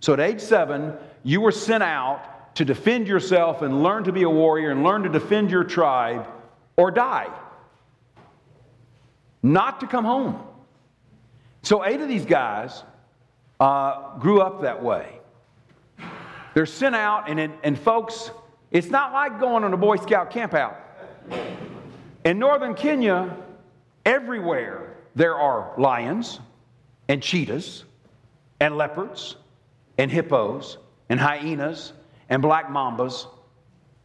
So 0.00 0.12
at 0.12 0.20
age 0.20 0.40
seven, 0.40 0.94
you 1.22 1.40
were 1.40 1.52
sent 1.52 1.82
out 1.82 2.35
to 2.56 2.64
defend 2.64 3.06
yourself 3.06 3.62
and 3.62 3.82
learn 3.82 4.04
to 4.04 4.12
be 4.12 4.22
a 4.22 4.30
warrior 4.30 4.70
and 4.70 4.82
learn 4.82 5.02
to 5.02 5.08
defend 5.08 5.50
your 5.50 5.62
tribe 5.62 6.26
or 6.76 6.90
die. 6.90 7.28
Not 9.42 9.80
to 9.80 9.86
come 9.86 10.04
home. 10.04 10.42
So, 11.62 11.84
eight 11.84 12.00
of 12.00 12.08
these 12.08 12.24
guys 12.24 12.82
uh, 13.60 14.18
grew 14.18 14.40
up 14.40 14.62
that 14.62 14.82
way. 14.82 15.20
They're 16.54 16.66
sent 16.66 16.96
out, 16.96 17.28
and, 17.28 17.38
it, 17.38 17.50
and 17.62 17.78
folks, 17.78 18.30
it's 18.70 18.88
not 18.88 19.12
like 19.12 19.38
going 19.38 19.62
on 19.62 19.74
a 19.74 19.76
Boy 19.76 19.96
Scout 19.96 20.30
campout. 20.30 20.76
In 22.24 22.38
northern 22.38 22.74
Kenya, 22.74 23.36
everywhere 24.06 24.96
there 25.14 25.34
are 25.34 25.72
lions 25.78 26.40
and 27.08 27.22
cheetahs 27.22 27.84
and 28.60 28.78
leopards 28.78 29.36
and 29.98 30.10
hippos 30.10 30.78
and 31.10 31.20
hyenas 31.20 31.92
and 32.28 32.42
black 32.42 32.68
mambas 32.68 33.26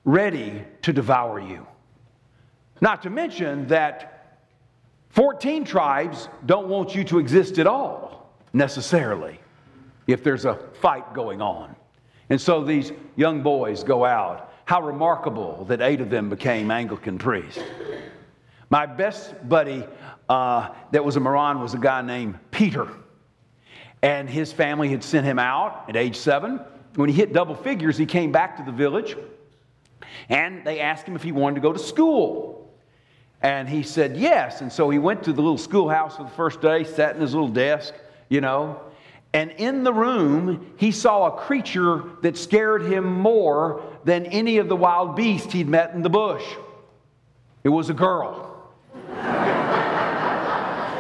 ready 0.06 0.64
to 0.82 0.94
devour 0.94 1.40
you. 1.40 1.66
Not 2.82 3.04
to 3.04 3.10
mention 3.10 3.68
that 3.68 4.40
14 5.10 5.66
tribes 5.66 6.30
don't 6.46 6.68
want 6.68 6.96
you 6.96 7.04
to 7.06 7.20
exist 7.20 7.60
at 7.60 7.68
all, 7.68 8.34
necessarily, 8.54 9.40
if 10.08 10.24
there's 10.24 10.46
a 10.46 10.56
fight 10.82 11.14
going 11.14 11.42
on. 11.42 11.76
And 12.30 12.40
so 12.40 12.64
these 12.64 12.92
young 13.18 13.44
boys 13.44 13.84
go 13.84 14.06
out. 14.06 14.54
How 14.66 14.82
remarkable 14.82 15.66
that 15.66 15.82
eight 15.82 16.00
of 16.00 16.10
them 16.10 16.30
became 16.30 16.72
Anglican 16.72 17.18
priests. 17.18 17.62
My 18.70 18.86
best 18.86 19.50
buddy 19.50 19.86
uh, 20.30 20.70
that 20.92 21.04
was 21.04 21.18
a 21.18 21.20
Moran 21.20 21.60
was 21.60 21.74
a 21.74 21.78
guy 21.78 22.02
named 22.02 22.40
Peter. 22.52 22.88
And 24.02 24.30
his 24.30 24.54
family 24.54 24.88
had 24.88 25.04
sent 25.04 25.26
him 25.26 25.40
out 25.40 25.90
at 25.90 25.98
age 25.98 26.16
seven 26.16 26.62
when 26.96 27.10
he 27.10 27.16
hit 27.16 27.34
double 27.34 27.56
figures, 27.56 27.98
he 27.98 28.06
came 28.06 28.32
back 28.32 28.58
to 28.58 28.64
the 28.64 28.72
village 28.72 29.16
and 30.30 30.66
they 30.66 30.80
asked 30.80 31.06
him 31.06 31.16
if 31.16 31.24
he 31.24 31.32
wanted 31.32 31.56
to 31.56 31.62
go 31.62 31.74
to 31.74 31.80
school. 31.80 32.70
And 33.42 33.68
he 33.68 33.84
said 33.84 34.18
yes. 34.18 34.62
And 34.62 34.72
so 34.72 34.90
he 34.90 35.00
went 35.00 35.24
to 35.24 35.34
the 35.34 35.42
little 35.42 35.58
schoolhouse 35.58 36.18
for 36.18 36.24
the 36.24 36.30
first 36.30 36.62
day, 36.62 36.84
sat 36.84 37.16
in 37.16 37.22
his 37.22 37.34
little 37.34 37.50
desk, 37.50 37.94
you 38.30 38.42
know. 38.42 38.80
And 39.34 39.52
in 39.52 39.84
the 39.84 39.94
room, 39.94 40.74
he 40.78 40.92
saw 40.92 41.28
a 41.28 41.32
creature 41.32 42.04
that 42.22 42.38
scared 42.38 42.84
him 42.84 43.06
more 43.06 43.82
than 44.04 44.26
any 44.26 44.58
of 44.58 44.68
the 44.68 44.76
wild 44.76 45.16
beasts 45.16 45.54
he'd 45.54 45.70
met 45.70 45.94
in 45.94 46.02
the 46.02 46.10
bush. 46.10 46.44
It 47.64 47.70
was 47.70 47.90
a 47.90 47.94
girl. 47.94 48.51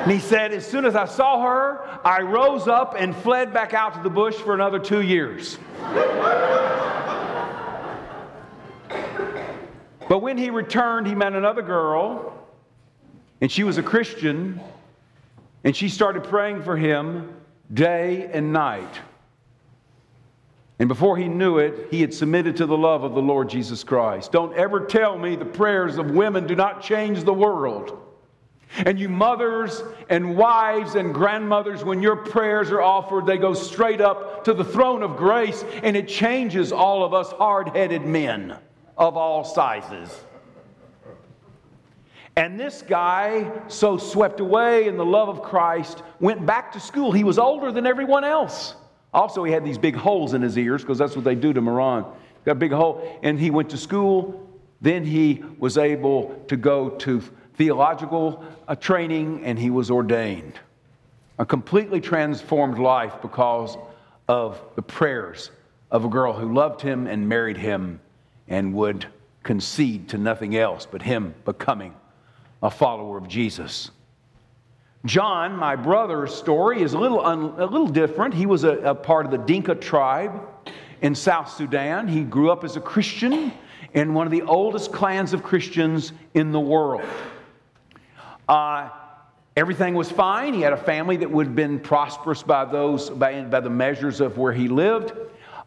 And 0.01 0.11
he 0.11 0.19
said, 0.19 0.51
As 0.51 0.65
soon 0.65 0.85
as 0.85 0.95
I 0.95 1.05
saw 1.05 1.43
her, 1.43 1.99
I 2.03 2.21
rose 2.21 2.67
up 2.67 2.95
and 2.97 3.15
fled 3.15 3.53
back 3.53 3.75
out 3.75 3.93
to 3.93 4.01
the 4.01 4.09
bush 4.09 4.33
for 4.35 4.55
another 4.55 4.79
two 4.79 5.01
years. 5.01 5.59
But 10.09 10.19
when 10.19 10.37
he 10.39 10.49
returned, 10.49 11.05
he 11.05 11.13
met 11.13 11.33
another 11.33 11.61
girl, 11.61 12.33
and 13.39 13.51
she 13.51 13.63
was 13.63 13.77
a 13.77 13.83
Christian, 13.83 14.59
and 15.63 15.75
she 15.75 15.87
started 15.87 16.23
praying 16.23 16.63
for 16.63 16.75
him 16.75 17.33
day 17.71 18.29
and 18.33 18.51
night. 18.51 18.99
And 20.79 20.87
before 20.87 21.15
he 21.15 21.27
knew 21.27 21.59
it, 21.59 21.89
he 21.91 22.01
had 22.01 22.11
submitted 22.11 22.57
to 22.57 22.65
the 22.65 22.75
love 22.75 23.03
of 23.03 23.13
the 23.13 23.21
Lord 23.21 23.49
Jesus 23.49 23.83
Christ. 23.83 24.31
Don't 24.31 24.57
ever 24.57 24.83
tell 24.83 25.15
me 25.15 25.35
the 25.35 25.45
prayers 25.45 25.99
of 25.99 26.09
women 26.09 26.47
do 26.47 26.55
not 26.55 26.81
change 26.81 27.23
the 27.23 27.33
world. 27.33 27.99
And 28.77 28.99
you 28.99 29.09
mothers 29.09 29.83
and 30.09 30.37
wives 30.37 30.95
and 30.95 31.13
grandmothers, 31.13 31.83
when 31.83 32.01
your 32.01 32.15
prayers 32.15 32.71
are 32.71 32.81
offered, 32.81 33.25
they 33.25 33.37
go 33.37 33.53
straight 33.53 33.99
up 33.99 34.43
to 34.45 34.53
the 34.53 34.63
throne 34.63 35.03
of 35.03 35.17
grace 35.17 35.63
and 35.83 35.97
it 35.97 36.07
changes 36.07 36.71
all 36.71 37.03
of 37.03 37.13
us 37.13 37.31
hard 37.31 37.69
headed 37.69 38.05
men 38.05 38.57
of 38.97 39.17
all 39.17 39.43
sizes. 39.43 40.23
And 42.37 42.57
this 42.57 42.81
guy, 42.81 43.51
so 43.67 43.97
swept 43.97 44.39
away 44.39 44.87
in 44.87 44.95
the 44.95 45.05
love 45.05 45.27
of 45.27 45.43
Christ, 45.43 46.01
went 46.21 46.45
back 46.45 46.71
to 46.71 46.79
school. 46.79 47.11
He 47.11 47.25
was 47.25 47.37
older 47.37 47.73
than 47.73 47.85
everyone 47.85 48.23
else. 48.23 48.75
Also, 49.13 49.43
he 49.43 49.51
had 49.51 49.65
these 49.65 49.77
big 49.77 49.95
holes 49.95 50.33
in 50.33 50.41
his 50.41 50.57
ears 50.57 50.81
because 50.81 50.97
that's 50.97 51.15
what 51.15 51.25
they 51.25 51.35
do 51.35 51.51
to 51.51 51.59
Moran. 51.59 52.05
Got 52.45 52.53
a 52.53 52.55
big 52.55 52.71
hole. 52.71 53.19
And 53.21 53.37
he 53.37 53.51
went 53.51 53.69
to 53.71 53.77
school. 53.77 54.47
Then 54.79 55.05
he 55.05 55.43
was 55.59 55.77
able 55.77 56.41
to 56.47 56.55
go 56.55 56.91
to 56.91 57.21
theological 57.61 58.43
uh, 58.67 58.73
training 58.73 59.45
and 59.45 59.59
he 59.59 59.69
was 59.69 59.91
ordained. 59.91 60.59
A 61.37 61.45
completely 61.45 62.01
transformed 62.01 62.79
life 62.79 63.13
because 63.21 63.77
of 64.27 64.59
the 64.75 64.81
prayers 64.81 65.51
of 65.91 66.03
a 66.03 66.07
girl 66.07 66.33
who 66.33 66.51
loved 66.51 66.81
him 66.81 67.05
and 67.05 67.29
married 67.29 67.57
him 67.57 67.99
and 68.47 68.73
would 68.73 69.05
concede 69.43 70.09
to 70.09 70.17
nothing 70.17 70.57
else 70.57 70.87
but 70.89 71.03
him 71.03 71.35
becoming 71.45 71.93
a 72.63 72.71
follower 72.71 73.19
of 73.19 73.27
Jesus. 73.27 73.91
John, 75.05 75.55
my 75.55 75.75
brother's 75.75 76.33
story, 76.33 76.81
is 76.81 76.93
a 76.93 76.97
little, 76.97 77.23
un, 77.23 77.53
a 77.59 77.65
little 77.67 77.87
different. 77.87 78.33
He 78.33 78.47
was 78.47 78.63
a, 78.63 78.77
a 78.79 78.95
part 78.95 79.27
of 79.27 79.31
the 79.31 79.37
Dinka 79.37 79.75
tribe 79.75 80.41
in 81.01 81.13
South 81.13 81.51
Sudan. 81.51 82.07
He 82.07 82.23
grew 82.23 82.49
up 82.49 82.63
as 82.63 82.75
a 82.75 82.81
Christian 82.81 83.53
in 83.93 84.15
one 84.15 84.25
of 84.25 84.31
the 84.31 84.41
oldest 84.41 84.91
clans 84.91 85.33
of 85.33 85.43
Christians 85.43 86.11
in 86.33 86.51
the 86.51 86.59
world. 86.59 87.03
Uh, 88.51 88.89
everything 89.55 89.93
was 89.93 90.11
fine. 90.11 90.53
He 90.53 90.59
had 90.59 90.73
a 90.73 90.77
family 90.77 91.15
that 91.15 91.31
would 91.31 91.47
have 91.47 91.55
been 91.55 91.79
prosperous 91.79 92.43
by 92.43 92.65
those, 92.65 93.09
by, 93.09 93.43
by 93.43 93.61
the 93.61 93.69
measures 93.69 94.19
of 94.19 94.37
where 94.37 94.51
he 94.51 94.67
lived. 94.67 95.13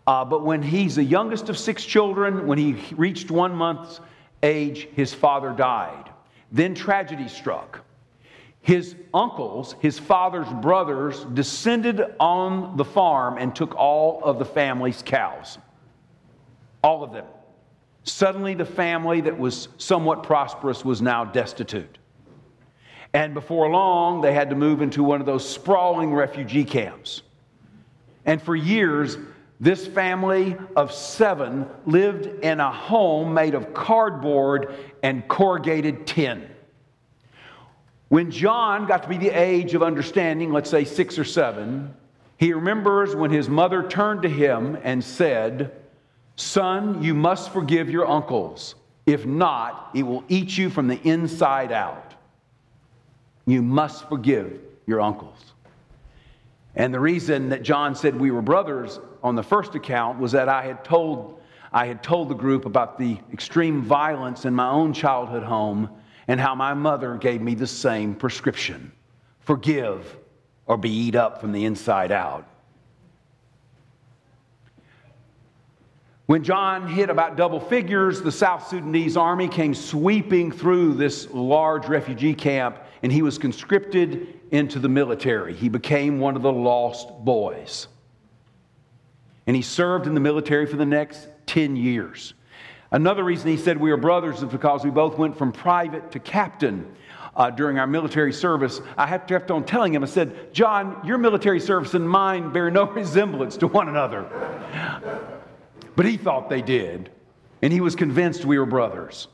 Uh, 0.06 0.22
but 0.22 0.44
when 0.44 0.62
he's 0.62 0.96
the 0.96 1.02
youngest 1.02 1.48
of 1.48 1.56
six 1.56 1.82
children, 1.82 2.46
when 2.46 2.58
he 2.58 2.74
reached 2.94 3.30
one 3.30 3.54
month's 3.54 4.00
age, 4.42 4.86
his 4.92 5.14
father 5.14 5.50
died. 5.52 6.10
Then 6.52 6.74
tragedy 6.74 7.26
struck. 7.26 7.80
His 8.60 8.96
uncles, 9.14 9.76
his 9.80 9.98
father's 9.98 10.52
brothers, 10.60 11.24
descended 11.32 12.02
on 12.20 12.76
the 12.76 12.84
farm 12.84 13.38
and 13.38 13.56
took 13.56 13.74
all 13.76 14.22
of 14.22 14.38
the 14.38 14.44
family's 14.44 15.02
cows. 15.02 15.56
All 16.82 17.02
of 17.02 17.14
them. 17.14 17.24
Suddenly, 18.02 18.52
the 18.52 18.66
family 18.66 19.22
that 19.22 19.38
was 19.38 19.68
somewhat 19.78 20.22
prosperous 20.22 20.84
was 20.84 21.00
now 21.00 21.24
destitute. 21.24 21.96
And 23.14 23.32
before 23.32 23.70
long, 23.70 24.20
they 24.20 24.34
had 24.34 24.50
to 24.50 24.56
move 24.56 24.82
into 24.82 25.04
one 25.04 25.20
of 25.20 25.26
those 25.26 25.48
sprawling 25.48 26.12
refugee 26.12 26.64
camps. 26.64 27.22
And 28.26 28.42
for 28.42 28.56
years, 28.56 29.16
this 29.60 29.86
family 29.86 30.56
of 30.74 30.92
seven 30.92 31.66
lived 31.86 32.26
in 32.44 32.58
a 32.58 32.72
home 32.72 33.32
made 33.32 33.54
of 33.54 33.72
cardboard 33.72 34.74
and 35.04 35.26
corrugated 35.28 36.08
tin. 36.08 36.48
When 38.08 38.32
John 38.32 38.86
got 38.86 39.04
to 39.04 39.08
be 39.08 39.16
the 39.16 39.30
age 39.30 39.74
of 39.74 39.82
understanding, 39.82 40.52
let's 40.52 40.68
say 40.68 40.84
six 40.84 41.16
or 41.16 41.24
seven, 41.24 41.94
he 42.36 42.52
remembers 42.52 43.14
when 43.14 43.30
his 43.30 43.48
mother 43.48 43.86
turned 43.88 44.22
to 44.22 44.28
him 44.28 44.76
and 44.82 45.02
said, 45.02 45.70
Son, 46.34 47.00
you 47.00 47.14
must 47.14 47.52
forgive 47.52 47.88
your 47.88 48.08
uncles. 48.08 48.74
If 49.06 49.24
not, 49.24 49.90
it 49.94 50.02
will 50.02 50.24
eat 50.28 50.58
you 50.58 50.68
from 50.68 50.88
the 50.88 51.00
inside 51.08 51.70
out. 51.70 52.13
You 53.46 53.62
must 53.62 54.08
forgive 54.08 54.60
your 54.86 55.00
uncles. 55.00 55.52
And 56.76 56.92
the 56.92 57.00
reason 57.00 57.50
that 57.50 57.62
John 57.62 57.94
said 57.94 58.18
we 58.18 58.30
were 58.30 58.42
brothers 58.42 58.98
on 59.22 59.36
the 59.36 59.42
first 59.42 59.74
account 59.74 60.18
was 60.18 60.32
that 60.32 60.48
I 60.48 60.62
had 60.62 60.84
told, 60.84 61.40
I 61.72 61.86
had 61.86 62.02
told 62.02 62.28
the 62.28 62.34
group 62.34 62.64
about 62.64 62.98
the 62.98 63.18
extreme 63.32 63.82
violence 63.82 64.44
in 64.44 64.54
my 64.54 64.68
own 64.68 64.92
childhood 64.92 65.44
home 65.44 65.90
and 66.26 66.40
how 66.40 66.54
my 66.54 66.74
mother 66.74 67.16
gave 67.16 67.40
me 67.40 67.54
the 67.54 67.66
same 67.66 68.14
prescription 68.14 68.92
forgive 69.40 70.16
or 70.66 70.78
be 70.78 70.90
eat 70.90 71.14
up 71.14 71.40
from 71.40 71.52
the 71.52 71.66
inside 71.66 72.10
out. 72.10 72.48
When 76.26 76.42
John 76.42 76.88
hit 76.88 77.10
about 77.10 77.36
double 77.36 77.60
figures, 77.60 78.22
the 78.22 78.32
South 78.32 78.66
Sudanese 78.66 79.14
army 79.14 79.46
came 79.46 79.74
sweeping 79.74 80.50
through 80.50 80.94
this 80.94 81.28
large 81.30 81.86
refugee 81.86 82.32
camp, 82.32 82.78
and 83.04 83.12
he 83.12 83.20
was 83.20 83.36
conscripted 83.36 84.40
into 84.50 84.78
the 84.78 84.88
military. 84.88 85.52
He 85.52 85.68
became 85.68 86.20
one 86.20 86.36
of 86.36 86.42
the 86.42 86.50
lost 86.50 87.06
boys. 87.22 87.86
And 89.46 89.54
he 89.54 89.60
served 89.60 90.06
in 90.06 90.14
the 90.14 90.20
military 90.20 90.64
for 90.64 90.76
the 90.76 90.86
next 90.86 91.28
10 91.44 91.76
years. 91.76 92.32
Another 92.92 93.22
reason 93.22 93.50
he 93.50 93.58
said 93.58 93.78
we 93.78 93.90
are 93.90 93.98
brothers 93.98 94.38
is 94.42 94.48
because 94.48 94.84
we 94.84 94.90
both 94.90 95.18
went 95.18 95.36
from 95.36 95.52
private 95.52 96.12
to 96.12 96.18
captain 96.18 96.96
uh, 97.36 97.50
during 97.50 97.78
our 97.78 97.86
military 97.86 98.32
service. 98.32 98.80
I 98.96 99.06
have 99.06 99.26
kept 99.26 99.50
on 99.50 99.66
telling 99.66 99.92
him, 99.92 100.02
I 100.02 100.06
said, 100.06 100.54
John, 100.54 100.98
your 101.04 101.18
military 101.18 101.60
service 101.60 101.92
and 101.92 102.08
mine 102.08 102.54
bear 102.54 102.70
no 102.70 102.84
resemblance 102.90 103.58
to 103.58 103.66
one 103.66 103.90
another. 103.90 104.24
But 105.94 106.06
he 106.06 106.16
thought 106.16 106.48
they 106.48 106.62
did, 106.62 107.10
and 107.60 107.70
he 107.70 107.82
was 107.82 107.96
convinced 107.96 108.46
we 108.46 108.58
were 108.58 108.64
brothers. 108.64 109.28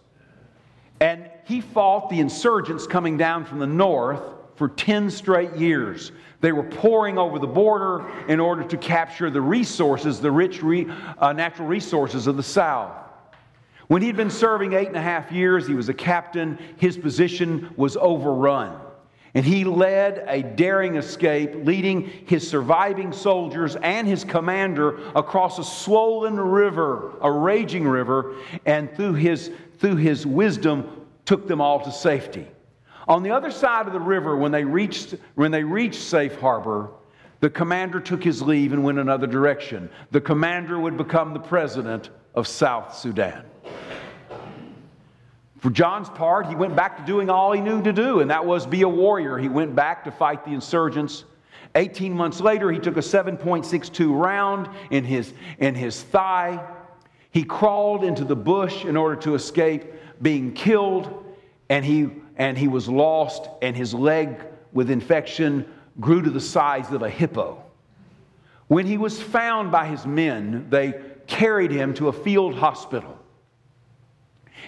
And 0.99 1.30
he 1.45 1.61
fought 1.61 2.11
the 2.11 2.21
insurgents 2.21 2.87
coming 2.87 3.17
down 3.17 3.45
from 3.45 3.59
the 3.59 3.67
north 3.67 4.23
for 4.57 4.69
10 4.69 5.11
straight 5.11 5.57
years. 5.57 6.13
They 6.41 6.53
were 6.53 6.65
pouring 6.65 7.19
over 7.19 7.39
the 7.39 7.47
border 7.47 8.09
in 8.29 8.41
order 8.41 8.63
to 8.65 8.77
capture 8.77 9.31
the 9.31 9.41
resources, 9.41 10.21
the 10.21 10.31
rich 10.31 10.63
re, 10.63 10.87
uh, 11.19 11.33
natural 11.33 11.69
resources 11.69 12.27
of 12.27 12.37
the 12.37 12.43
South. 12.43 12.93
When 13.89 14.03
he'd 14.03 14.17
been 14.17 14.31
serving 14.31 14.73
eight 14.73 14.89
and 14.89 14.97
a 14.97 15.03
half 15.03 15.33
years, 15.33 15.67
he 15.67 15.75
was 15.75 15.89
a 15.89 15.95
captain, 15.95 16.59
his 16.77 16.97
position 16.97 17.73
was 17.77 17.97
overrun. 17.97 18.79
And 19.35 19.45
he 19.45 19.65
led 19.65 20.25
a 20.27 20.43
daring 20.43 20.97
escape, 20.97 21.55
leading 21.55 22.03
his 22.27 22.49
surviving 22.49 23.13
soldiers 23.13 23.77
and 23.77 24.07
his 24.07 24.25
commander 24.25 24.99
across 25.15 25.59
a 25.59 25.65
swollen 25.65 26.39
river, 26.39 27.13
a 27.21 27.31
raging 27.31 27.87
river, 27.87 28.37
and 28.67 28.95
through 28.97 29.15
his, 29.15 29.51
through 29.79 29.97
his 29.97 30.27
wisdom 30.27 31.00
took 31.31 31.47
them 31.47 31.61
all 31.61 31.79
to 31.79 31.93
safety. 31.93 32.45
On 33.07 33.23
the 33.23 33.31
other 33.31 33.53
side 33.53 33.87
of 33.87 33.93
the 33.93 34.01
river, 34.01 34.37
when 34.37 34.51
they 34.51 34.65
reached, 34.65 35.15
when 35.37 35.53
they 35.53 35.63
reached 35.63 36.03
safe 36.03 36.35
harbor, 36.41 36.91
the 37.39 37.49
commander 37.49 38.01
took 38.01 38.25
his 38.25 38.43
leave 38.43 38.73
and 38.73 38.83
went 38.83 38.99
another 38.99 39.29
direction. 39.29 39.89
The 40.11 40.21
commander 40.21 40.81
would 40.81 40.97
become 40.97 41.33
the 41.33 41.39
president 41.39 42.11
of 42.35 42.49
South 42.49 42.97
Sudan. 42.97 43.45
For 45.59 45.71
John's 45.71 46.09
part, 46.09 46.49
he 46.49 46.57
went 46.57 46.75
back 46.75 46.97
to 46.97 47.05
doing 47.05 47.31
all 47.31 47.53
he 47.53 47.61
knew 47.61 47.81
to 47.81 47.93
do, 47.93 48.19
and 48.19 48.29
that 48.29 48.45
was 48.45 48.67
be 48.67 48.83
a 48.83 48.89
warrior. 48.89 49.39
He 49.39 49.49
went 49.49 49.77
back 49.77 50.03
to 50.07 50.11
fight 50.11 50.45
the 50.45 50.51
insurgents. 50.51 51.23
18 51.77 52.13
months 52.13 52.41
later, 52.41 52.73
he 52.73 52.81
took 52.81 52.97
a 52.97 53.01
7.62 53.01 54.21
round 54.21 54.69
in 54.91 55.05
his, 55.05 55.33
in 55.61 55.77
his 55.77 56.03
thigh. 56.03 56.61
He 57.31 57.45
crawled 57.45 58.03
into 58.03 58.25
the 58.25 58.35
bush 58.35 58.85
in 58.85 58.97
order 58.97 59.15
to 59.23 59.37
escape 59.37 59.85
being 60.21 60.53
killed, 60.53 61.25
and 61.69 61.85
he, 61.85 62.11
and 62.37 62.57
he 62.57 62.69
was 62.69 62.89
lost, 62.89 63.49
and 63.63 63.77
his 63.77 63.95
leg 63.95 64.43
with 64.73 64.91
infection 64.91 65.67
grew 65.99 66.23
to 66.23 66.31
the 66.31 66.41
size 66.41 66.91
of 66.93 67.03
a 67.03 67.11
hippo. 67.11 67.63
When 68.69 68.87
he 68.87 68.99
was 68.99 69.21
found 69.21 69.73
by 69.73 69.87
his 69.87 70.07
men, 70.07 70.69
they 70.71 70.95
carried 71.27 71.71
him 71.71 71.95
to 71.95 72.09
a 72.09 72.13
field 72.13 72.55
hospital. 72.55 73.19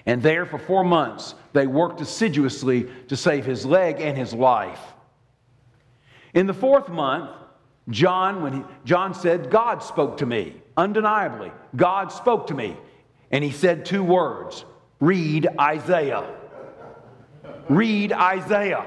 And 0.07 0.23
there, 0.23 0.47
for 0.47 0.59
four 0.59 0.85
months, 0.85 1.35
they 1.53 1.67
worked 1.67 2.01
assiduously 2.01 2.89
to 3.09 3.17
save 3.17 3.45
his 3.45 3.65
leg 3.65 4.01
and 4.01 4.17
his 4.17 4.33
life. 4.33 4.81
In 6.35 6.47
the 6.47 6.55
fourth 6.55 6.89
month, 6.89 7.31
John, 7.91 8.43
when 8.43 8.53
he, 8.53 8.63
John 8.85 9.15
said, 9.15 9.51
God 9.51 9.83
spoke 9.83 10.17
to 10.19 10.27
me, 10.27 10.61
undeniably. 10.77 11.53
God 11.77 12.11
spoke 12.11 12.47
to 12.49 12.55
me. 12.55 12.77
And 13.31 13.45
he 13.45 13.51
said 13.51 13.85
two 13.85 14.03
words 14.03 14.65
read 15.03 15.49
Isaiah. 15.59 16.25
Read 17.69 18.13
Isaiah. 18.13 18.87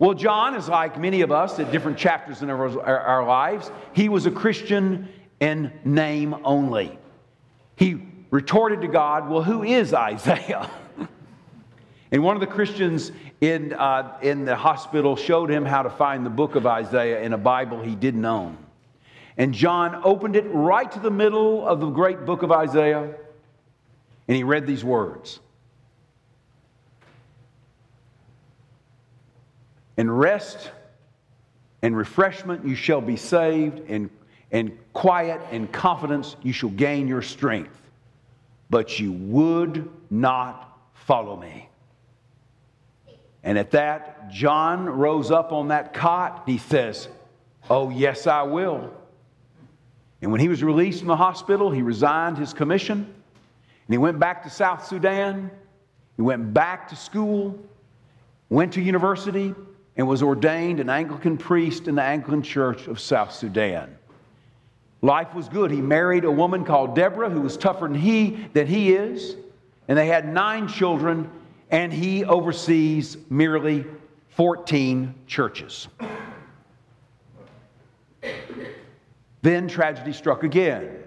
Well, 0.00 0.14
John 0.14 0.56
is 0.56 0.68
like 0.68 0.98
many 0.98 1.20
of 1.20 1.30
us 1.30 1.60
at 1.60 1.70
different 1.70 1.98
chapters 1.98 2.42
in 2.42 2.50
our, 2.50 2.82
our 2.82 3.24
lives. 3.24 3.70
He 3.92 4.08
was 4.08 4.26
a 4.26 4.32
Christian 4.32 5.08
in 5.38 5.72
name 5.84 6.34
only. 6.42 6.98
He 7.76 8.02
retorted 8.30 8.80
to 8.80 8.88
God, 8.88 9.30
Well, 9.30 9.44
who 9.44 9.62
is 9.62 9.94
Isaiah? 9.94 10.68
and 12.10 12.24
one 12.24 12.34
of 12.34 12.40
the 12.40 12.48
Christians 12.48 13.12
in, 13.40 13.72
uh, 13.74 14.18
in 14.22 14.44
the 14.44 14.56
hospital 14.56 15.14
showed 15.14 15.48
him 15.48 15.64
how 15.64 15.82
to 15.82 15.90
find 15.90 16.26
the 16.26 16.30
book 16.30 16.56
of 16.56 16.66
Isaiah 16.66 17.22
in 17.22 17.34
a 17.34 17.38
Bible 17.38 17.80
he 17.80 17.94
didn't 17.94 18.24
own. 18.24 18.58
And 19.36 19.54
John 19.54 20.00
opened 20.02 20.34
it 20.34 20.46
right 20.48 20.90
to 20.90 20.98
the 20.98 21.10
middle 21.10 21.64
of 21.68 21.78
the 21.78 21.88
great 21.88 22.26
book 22.26 22.42
of 22.42 22.50
Isaiah, 22.50 23.14
and 24.30 24.36
he 24.36 24.44
read 24.44 24.64
these 24.64 24.84
words 24.84 25.40
And 29.96 30.16
rest 30.20 30.70
and 31.82 31.96
refreshment 31.96 32.64
you 32.64 32.76
shall 32.76 33.00
be 33.00 33.16
saved, 33.16 33.90
and 33.90 34.08
in 34.52 34.78
quiet 34.92 35.40
and 35.50 35.70
confidence 35.72 36.36
you 36.42 36.52
shall 36.52 36.70
gain 36.70 37.08
your 37.08 37.22
strength 37.22 37.76
but 38.70 39.00
you 39.00 39.10
would 39.10 39.90
not 40.10 40.78
follow 40.94 41.36
me. 41.36 41.68
And 43.42 43.58
at 43.58 43.72
that, 43.72 44.30
John 44.30 44.86
rose 44.86 45.32
up 45.32 45.50
on 45.50 45.68
that 45.68 45.92
cot. 45.92 46.44
He 46.46 46.58
says, 46.58 47.08
Oh, 47.68 47.90
yes, 47.90 48.28
I 48.28 48.42
will. 48.42 48.94
And 50.22 50.30
when 50.30 50.40
he 50.40 50.46
was 50.46 50.62
released 50.62 51.00
from 51.00 51.08
the 51.08 51.16
hospital, 51.16 51.72
he 51.72 51.82
resigned 51.82 52.38
his 52.38 52.52
commission 52.52 52.98
and 53.04 53.19
he 53.92 53.98
went 53.98 54.18
back 54.18 54.42
to 54.44 54.50
South 54.50 54.86
Sudan. 54.86 55.50
He 56.16 56.22
went 56.22 56.52
back 56.52 56.88
to 56.88 56.96
school, 56.96 57.58
went 58.48 58.72
to 58.74 58.80
university, 58.80 59.54
and 59.96 60.06
was 60.06 60.22
ordained 60.22 60.80
an 60.80 60.88
Anglican 60.88 61.36
priest 61.36 61.88
in 61.88 61.94
the 61.94 62.02
Anglican 62.02 62.42
Church 62.42 62.86
of 62.86 63.00
South 63.00 63.32
Sudan. 63.32 63.96
Life 65.02 65.34
was 65.34 65.48
good. 65.48 65.70
He 65.70 65.80
married 65.80 66.24
a 66.24 66.30
woman 66.30 66.64
called 66.64 66.94
Deborah 66.94 67.30
who 67.30 67.40
was 67.40 67.56
tougher 67.56 67.88
than 67.88 67.94
he 67.94 68.48
than 68.52 68.66
he 68.66 68.92
is, 68.92 69.36
and 69.88 69.98
they 69.98 70.06
had 70.06 70.32
nine 70.32 70.68
children, 70.68 71.30
and 71.70 71.92
he 71.92 72.24
oversees 72.24 73.16
merely 73.30 73.86
14 74.30 75.14
churches. 75.26 75.88
Then 79.42 79.68
tragedy 79.68 80.12
struck 80.12 80.44
again 80.44 81.02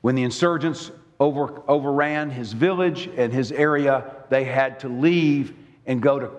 when 0.00 0.14
the 0.14 0.22
insurgents 0.22 0.90
over, 1.20 1.62
overran 1.68 2.30
his 2.30 2.52
village 2.52 3.08
and 3.16 3.32
his 3.32 3.52
area. 3.52 4.10
They 4.30 4.44
had 4.44 4.80
to 4.80 4.88
leave 4.88 5.54
and 5.86 6.02
go 6.02 6.18
to, 6.18 6.30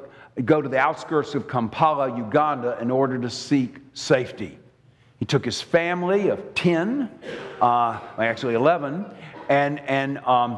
go 0.43 0.61
to 0.61 0.67
the 0.67 0.79
outskirts 0.79 1.35
of 1.35 1.47
Kampala, 1.47 2.17
Uganda, 2.17 2.77
in 2.81 2.89
order 2.89 3.17
to 3.19 3.29
seek 3.29 3.77
safety. 3.93 4.57
He 5.19 5.25
took 5.25 5.45
his 5.45 5.61
family 5.61 6.29
of 6.29 6.55
10, 6.55 7.09
uh, 7.61 7.99
actually 8.17 8.55
11, 8.55 9.05
and, 9.49 9.79
and, 9.81 10.17
um, 10.19 10.57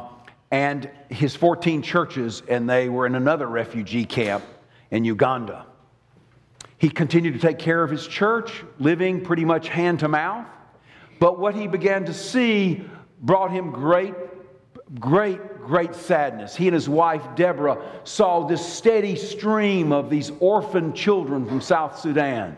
and 0.50 0.88
his 1.10 1.36
14 1.36 1.82
churches, 1.82 2.42
and 2.48 2.68
they 2.68 2.88
were 2.88 3.06
in 3.06 3.14
another 3.14 3.46
refugee 3.46 4.06
camp 4.06 4.42
in 4.90 5.04
Uganda. 5.04 5.66
He 6.78 6.88
continued 6.88 7.34
to 7.34 7.40
take 7.40 7.58
care 7.58 7.82
of 7.82 7.90
his 7.90 8.06
church, 8.06 8.64
living 8.78 9.22
pretty 9.22 9.44
much 9.44 9.68
hand 9.68 10.00
to 10.00 10.08
mouth. 10.08 10.46
But 11.18 11.38
what 11.38 11.54
he 11.54 11.66
began 11.66 12.06
to 12.06 12.14
see 12.14 12.84
brought 13.20 13.50
him 13.50 13.70
great, 13.70 14.14
great, 15.00 15.40
great 15.58 15.94
sadness. 15.94 16.54
He 16.54 16.68
and 16.68 16.74
his 16.74 16.88
wife, 16.88 17.22
Deborah, 17.36 17.82
saw 18.04 18.46
this 18.46 18.64
steady 18.64 19.16
stream 19.16 19.92
of 19.92 20.10
these 20.10 20.30
orphan 20.40 20.92
children 20.92 21.46
from 21.46 21.60
South 21.60 21.98
Sudan. 21.98 22.56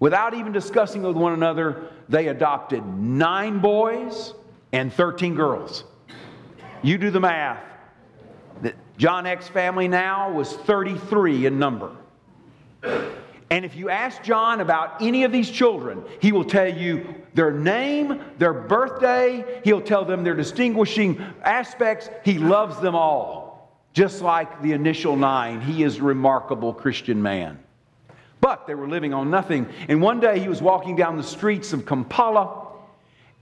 Without 0.00 0.34
even 0.34 0.52
discussing 0.52 1.02
with 1.02 1.16
one 1.16 1.32
another, 1.32 1.88
they 2.08 2.28
adopted 2.28 2.84
nine 2.84 3.60
boys 3.60 4.34
and 4.72 4.92
13 4.92 5.34
girls. 5.34 5.84
You 6.82 6.98
do 6.98 7.10
the 7.10 7.20
math. 7.20 7.62
The 8.62 8.74
John 8.96 9.26
Eck's 9.26 9.48
family 9.48 9.86
now 9.86 10.32
was 10.32 10.54
33 10.54 11.46
in 11.46 11.58
number. 11.58 11.92
And 13.52 13.66
if 13.66 13.76
you 13.76 13.90
ask 13.90 14.22
John 14.22 14.62
about 14.62 15.02
any 15.02 15.24
of 15.24 15.30
these 15.30 15.50
children, 15.50 16.02
he 16.22 16.32
will 16.32 16.46
tell 16.46 16.74
you 16.74 17.14
their 17.34 17.50
name, 17.50 18.18
their 18.38 18.54
birthday, 18.54 19.60
he'll 19.62 19.82
tell 19.82 20.06
them 20.06 20.24
their 20.24 20.34
distinguishing 20.34 21.22
aspects. 21.42 22.08
He 22.24 22.38
loves 22.38 22.80
them 22.80 22.94
all, 22.94 23.76
just 23.92 24.22
like 24.22 24.62
the 24.62 24.72
initial 24.72 25.16
nine. 25.16 25.60
He 25.60 25.82
is 25.82 25.98
a 25.98 26.02
remarkable 26.02 26.72
Christian 26.72 27.20
man. 27.20 27.58
But 28.40 28.66
they 28.66 28.74
were 28.74 28.88
living 28.88 29.12
on 29.12 29.28
nothing. 29.28 29.68
And 29.86 30.00
one 30.00 30.18
day 30.18 30.40
he 30.40 30.48
was 30.48 30.62
walking 30.62 30.96
down 30.96 31.18
the 31.18 31.22
streets 31.22 31.74
of 31.74 31.84
Kampala, 31.84 32.68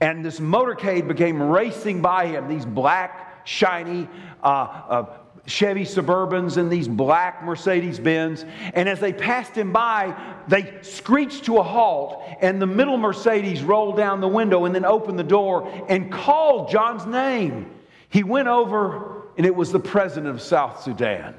and 0.01 0.25
this 0.25 0.41
motorcade 0.41 1.07
became 1.07 1.41
racing 1.41 2.01
by 2.01 2.25
him. 2.25 2.49
These 2.49 2.65
black 2.65 3.47
shiny 3.47 4.09
uh, 4.43 4.47
uh, 4.47 5.05
Chevy 5.47 5.83
Suburbans 5.83 6.57
and 6.57 6.71
these 6.71 6.87
black 6.87 7.43
Mercedes 7.43 7.99
Benz. 7.99 8.45
And 8.73 8.87
as 8.87 8.99
they 8.99 9.11
passed 9.11 9.55
him 9.55 9.71
by, 9.71 10.15
they 10.47 10.73
screeched 10.81 11.45
to 11.45 11.57
a 11.57 11.63
halt, 11.63 12.23
and 12.41 12.61
the 12.61 12.67
middle 12.67 12.97
Mercedes 12.97 13.63
rolled 13.63 13.97
down 13.97 14.21
the 14.21 14.27
window 14.27 14.65
and 14.65 14.73
then 14.73 14.85
opened 14.85 15.17
the 15.17 15.23
door 15.23 15.67
and 15.89 16.11
called 16.11 16.69
John's 16.69 17.05
name. 17.05 17.71
He 18.09 18.23
went 18.23 18.47
over, 18.47 19.23
and 19.37 19.45
it 19.45 19.55
was 19.55 19.71
the 19.71 19.79
president 19.79 20.27
of 20.27 20.41
South 20.41 20.83
Sudan. 20.83 21.35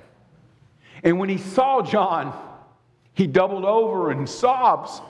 And 1.05 1.19
when 1.19 1.29
he 1.29 1.39
saw 1.39 1.83
John, 1.83 2.33
he 3.15 3.27
doubled 3.27 3.65
over 3.65 4.11
and 4.11 4.29
sobs 4.29 5.01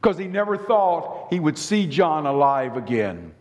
because 0.00 0.18
he 0.18 0.26
never 0.26 0.56
thought 0.56 1.28
he 1.30 1.40
would 1.40 1.58
see 1.58 1.86
John 1.86 2.26
alive 2.26 2.76
again. 2.76 3.32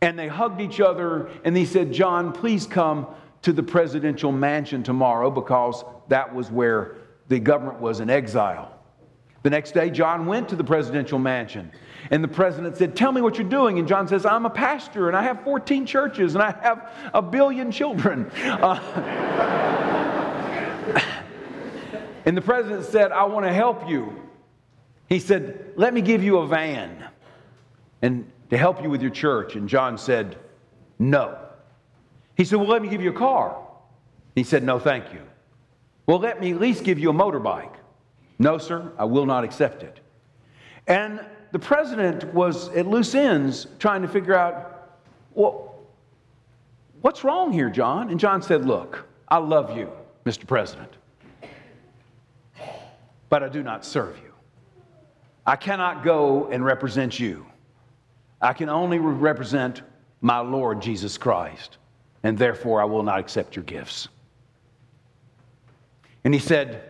And 0.00 0.18
they 0.18 0.28
hugged 0.28 0.60
each 0.60 0.80
other, 0.80 1.30
and 1.44 1.56
he 1.56 1.64
said, 1.64 1.92
John, 1.92 2.32
please 2.32 2.66
come 2.66 3.06
to 3.46 3.52
the 3.52 3.62
presidential 3.62 4.32
mansion 4.32 4.82
tomorrow 4.82 5.30
because 5.30 5.84
that 6.08 6.34
was 6.34 6.50
where 6.50 6.96
the 7.28 7.38
government 7.38 7.78
was 7.78 8.00
in 8.00 8.10
exile. 8.10 8.76
The 9.44 9.50
next 9.50 9.70
day, 9.70 9.88
John 9.88 10.26
went 10.26 10.48
to 10.48 10.56
the 10.56 10.64
presidential 10.64 11.20
mansion. 11.20 11.70
And 12.10 12.24
the 12.24 12.28
president 12.28 12.76
said, 12.76 12.96
Tell 12.96 13.12
me 13.12 13.20
what 13.20 13.38
you're 13.38 13.48
doing. 13.48 13.78
And 13.78 13.86
John 13.86 14.08
says, 14.08 14.26
I'm 14.26 14.46
a 14.46 14.50
pastor 14.50 15.06
and 15.06 15.16
I 15.16 15.22
have 15.22 15.44
14 15.44 15.86
churches 15.86 16.34
and 16.34 16.42
I 16.42 16.56
have 16.60 16.90
a 17.14 17.22
billion 17.22 17.70
children. 17.70 18.28
Uh, 18.42 18.80
and 22.26 22.36
the 22.36 22.42
president 22.42 22.84
said, 22.86 23.12
I 23.12 23.22
want 23.26 23.46
to 23.46 23.52
help 23.52 23.88
you. 23.88 24.12
He 25.08 25.20
said, 25.20 25.72
Let 25.76 25.94
me 25.94 26.00
give 26.00 26.24
you 26.24 26.38
a 26.38 26.48
van 26.48 27.04
and 28.02 28.28
to 28.50 28.58
help 28.58 28.82
you 28.82 28.90
with 28.90 29.02
your 29.02 29.12
church. 29.12 29.54
And 29.54 29.68
John 29.68 29.98
said, 29.98 30.36
No. 30.98 31.45
He 32.36 32.44
said, 32.44 32.56
Well, 32.56 32.68
let 32.68 32.82
me 32.82 32.88
give 32.88 33.00
you 33.00 33.10
a 33.10 33.14
car. 33.14 33.56
He 34.34 34.44
said, 34.44 34.62
No, 34.62 34.78
thank 34.78 35.12
you. 35.12 35.22
Well, 36.06 36.18
let 36.18 36.40
me 36.40 36.52
at 36.52 36.60
least 36.60 36.84
give 36.84 36.98
you 36.98 37.10
a 37.10 37.14
motorbike. 37.14 37.74
No, 38.38 38.58
sir, 38.58 38.92
I 38.98 39.04
will 39.04 39.26
not 39.26 39.44
accept 39.44 39.82
it. 39.82 40.00
And 40.86 41.24
the 41.52 41.58
president 41.58 42.32
was 42.34 42.68
at 42.68 42.86
loose 42.86 43.14
ends 43.14 43.66
trying 43.78 44.02
to 44.02 44.08
figure 44.08 44.34
out, 44.34 44.90
well, 45.34 45.80
what's 47.00 47.24
wrong 47.24 47.52
here, 47.52 47.70
John? 47.70 48.10
And 48.10 48.20
John 48.20 48.42
said, 48.42 48.64
Look, 48.64 49.06
I 49.28 49.38
love 49.38 49.76
you, 49.76 49.90
Mr. 50.24 50.46
President, 50.46 50.92
but 53.28 53.42
I 53.42 53.48
do 53.48 53.62
not 53.62 53.84
serve 53.84 54.16
you. 54.18 54.32
I 55.46 55.56
cannot 55.56 56.04
go 56.04 56.48
and 56.50 56.64
represent 56.64 57.18
you. 57.18 57.46
I 58.40 58.52
can 58.52 58.68
only 58.68 58.98
represent 58.98 59.82
my 60.20 60.40
Lord 60.40 60.82
Jesus 60.82 61.16
Christ 61.16 61.78
and 62.26 62.36
therefore 62.36 62.82
I 62.82 62.84
will 62.86 63.04
not 63.04 63.20
accept 63.20 63.54
your 63.54 63.64
gifts. 63.64 64.08
And 66.24 66.34
he 66.34 66.40
said, 66.40 66.82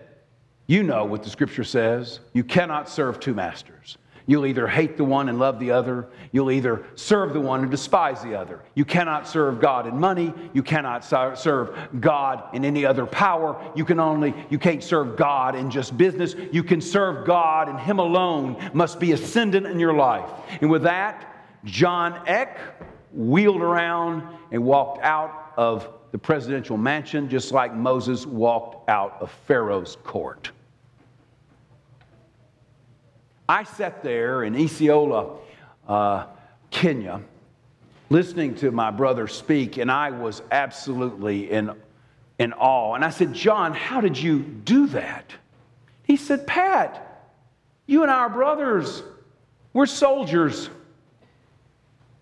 You 0.66 0.82
know 0.82 1.04
what 1.04 1.24
the 1.24 1.28
scripture 1.28 1.62
says. 1.62 2.20
You 2.32 2.42
cannot 2.42 2.88
serve 2.88 3.20
two 3.20 3.34
masters. 3.34 3.98
You'll 4.24 4.46
either 4.46 4.66
hate 4.66 4.96
the 4.96 5.04
one 5.04 5.28
and 5.28 5.38
love 5.38 5.60
the 5.60 5.72
other. 5.72 6.08
You'll 6.32 6.50
either 6.50 6.86
serve 6.94 7.34
the 7.34 7.40
one 7.40 7.60
and 7.60 7.70
despise 7.70 8.22
the 8.22 8.34
other. 8.34 8.62
You 8.74 8.86
cannot 8.86 9.28
serve 9.28 9.60
God 9.60 9.86
in 9.86 10.00
money. 10.00 10.32
You 10.54 10.62
cannot 10.62 11.04
serve 11.04 11.78
God 12.00 12.54
in 12.54 12.64
any 12.64 12.86
other 12.86 13.04
power. 13.04 13.62
You 13.76 13.84
can 13.84 14.00
only, 14.00 14.32
you 14.48 14.58
can't 14.58 14.82
serve 14.82 15.18
God 15.18 15.54
in 15.54 15.70
just 15.70 15.98
business. 15.98 16.34
You 16.50 16.64
can 16.64 16.80
serve 16.80 17.26
God 17.26 17.68
and 17.68 17.78
Him 17.78 17.98
alone 17.98 18.70
must 18.72 18.98
be 18.98 19.12
ascendant 19.12 19.66
in 19.66 19.78
your 19.78 19.92
life. 19.92 20.30
And 20.62 20.70
with 20.70 20.84
that, 20.84 21.44
John 21.66 22.26
Eck 22.26 22.58
wheeled 23.16 23.62
around 23.62 24.22
and 24.52 24.62
walked 24.62 25.02
out 25.02 25.52
of 25.56 25.88
the 26.12 26.18
presidential 26.18 26.76
mansion, 26.76 27.28
just 27.28 27.50
like 27.50 27.74
Moses 27.74 28.26
walked 28.26 28.88
out 28.88 29.16
of 29.20 29.30
Pharaoh's 29.46 29.96
court. 30.04 30.50
I 33.48 33.64
sat 33.64 34.02
there 34.02 34.44
in 34.44 34.54
Isiolo, 34.54 35.38
uh, 35.88 36.26
Kenya, 36.70 37.22
listening 38.10 38.54
to 38.56 38.70
my 38.70 38.90
brother 38.90 39.26
speak, 39.26 39.78
and 39.78 39.90
I 39.90 40.10
was 40.10 40.42
absolutely 40.50 41.50
in, 41.50 41.72
in 42.38 42.52
awe. 42.52 42.94
And 42.94 43.04
I 43.04 43.10
said, 43.10 43.32
John, 43.32 43.72
how 43.72 44.00
did 44.00 44.18
you 44.18 44.40
do 44.40 44.88
that? 44.88 45.32
He 46.02 46.16
said, 46.16 46.46
Pat, 46.46 47.24
you 47.86 48.02
and 48.02 48.10
I 48.10 48.16
are 48.16 48.30
brothers. 48.30 49.02
We're 49.72 49.86
soldiers. 49.86 50.68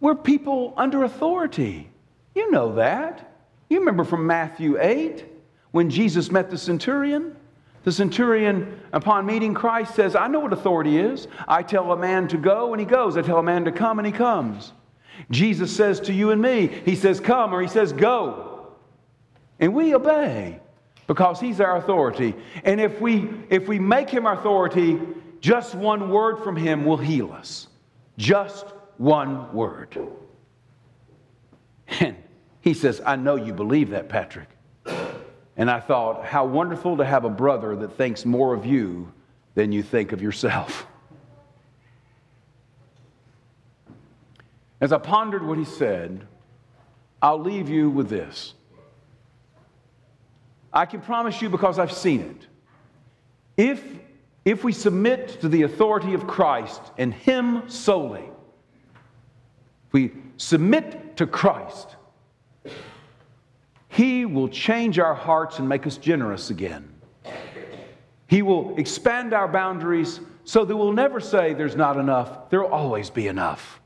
We're 0.00 0.14
people 0.14 0.74
under 0.76 1.04
authority. 1.04 1.88
You 2.34 2.50
know 2.50 2.74
that. 2.74 3.32
You 3.68 3.78
remember 3.78 4.04
from 4.04 4.26
Matthew 4.26 4.80
8 4.80 5.24
when 5.70 5.90
Jesus 5.90 6.30
met 6.30 6.50
the 6.50 6.58
centurion? 6.58 7.36
The 7.84 7.92
centurion, 7.92 8.80
upon 8.92 9.26
meeting 9.26 9.52
Christ, 9.52 9.94
says, 9.94 10.16
I 10.16 10.26
know 10.26 10.40
what 10.40 10.52
authority 10.52 10.98
is. 10.98 11.28
I 11.46 11.62
tell 11.62 11.92
a 11.92 11.96
man 11.96 12.28
to 12.28 12.38
go, 12.38 12.72
and 12.72 12.80
he 12.80 12.86
goes. 12.86 13.16
I 13.18 13.22
tell 13.22 13.38
a 13.38 13.42
man 13.42 13.64
to 13.66 13.72
come, 13.72 13.98
and 13.98 14.06
he 14.06 14.12
comes. 14.12 14.72
Jesus 15.30 15.74
says 15.74 16.00
to 16.00 16.12
you 16.12 16.30
and 16.30 16.40
me, 16.40 16.68
He 16.84 16.96
says, 16.96 17.20
Come, 17.20 17.54
or 17.54 17.60
He 17.60 17.68
says, 17.68 17.92
Go. 17.92 18.68
And 19.60 19.74
we 19.74 19.94
obey 19.94 20.60
because 21.06 21.40
He's 21.40 21.60
our 21.60 21.76
authority. 21.76 22.34
And 22.64 22.80
if 22.80 23.00
we, 23.00 23.30
if 23.50 23.68
we 23.68 23.78
make 23.78 24.10
Him 24.10 24.26
authority, 24.26 24.98
just 25.40 25.74
one 25.74 26.08
word 26.08 26.42
from 26.42 26.56
Him 26.56 26.84
will 26.84 26.96
heal 26.96 27.32
us. 27.32 27.68
Just 28.16 28.66
one 28.98 29.52
word. 29.52 29.98
And 32.00 32.16
he 32.62 32.72
says, 32.72 33.02
I 33.04 33.16
know 33.16 33.36
you 33.36 33.52
believe 33.52 33.90
that, 33.90 34.08
Patrick. 34.08 34.48
And 35.56 35.70
I 35.70 35.80
thought, 35.80 36.24
how 36.24 36.46
wonderful 36.46 36.96
to 36.96 37.04
have 37.04 37.24
a 37.24 37.30
brother 37.30 37.76
that 37.76 37.92
thinks 37.98 38.24
more 38.24 38.54
of 38.54 38.64
you 38.64 39.12
than 39.54 39.70
you 39.70 39.82
think 39.82 40.12
of 40.12 40.22
yourself. 40.22 40.86
As 44.80 44.92
I 44.92 44.98
pondered 44.98 45.46
what 45.46 45.58
he 45.58 45.64
said, 45.64 46.26
I'll 47.22 47.38
leave 47.38 47.68
you 47.68 47.88
with 47.88 48.08
this. 48.08 48.54
I 50.72 50.86
can 50.86 51.00
promise 51.00 51.40
you 51.40 51.48
because 51.48 51.78
I've 51.78 51.92
seen 51.92 52.20
it. 52.20 52.46
If, 53.56 53.82
if 54.44 54.64
we 54.64 54.72
submit 54.72 55.40
to 55.40 55.48
the 55.48 55.62
authority 55.62 56.14
of 56.14 56.26
Christ 56.26 56.80
and 56.98 57.14
Him 57.14 57.68
solely, 57.68 58.24
we 59.94 60.10
submit 60.36 61.16
to 61.16 61.26
Christ, 61.26 61.96
He 63.88 64.26
will 64.26 64.48
change 64.48 64.98
our 64.98 65.14
hearts 65.14 65.60
and 65.60 65.68
make 65.68 65.86
us 65.86 65.96
generous 65.96 66.50
again. 66.50 66.92
He 68.26 68.42
will 68.42 68.76
expand 68.76 69.32
our 69.32 69.46
boundaries 69.46 70.18
so 70.42 70.64
that 70.64 70.76
we'll 70.76 70.92
never 70.92 71.20
say 71.20 71.54
there's 71.54 71.76
not 71.76 71.96
enough, 71.96 72.50
there'll 72.50 72.72
always 72.72 73.08
be 73.08 73.28
enough. 73.28 73.80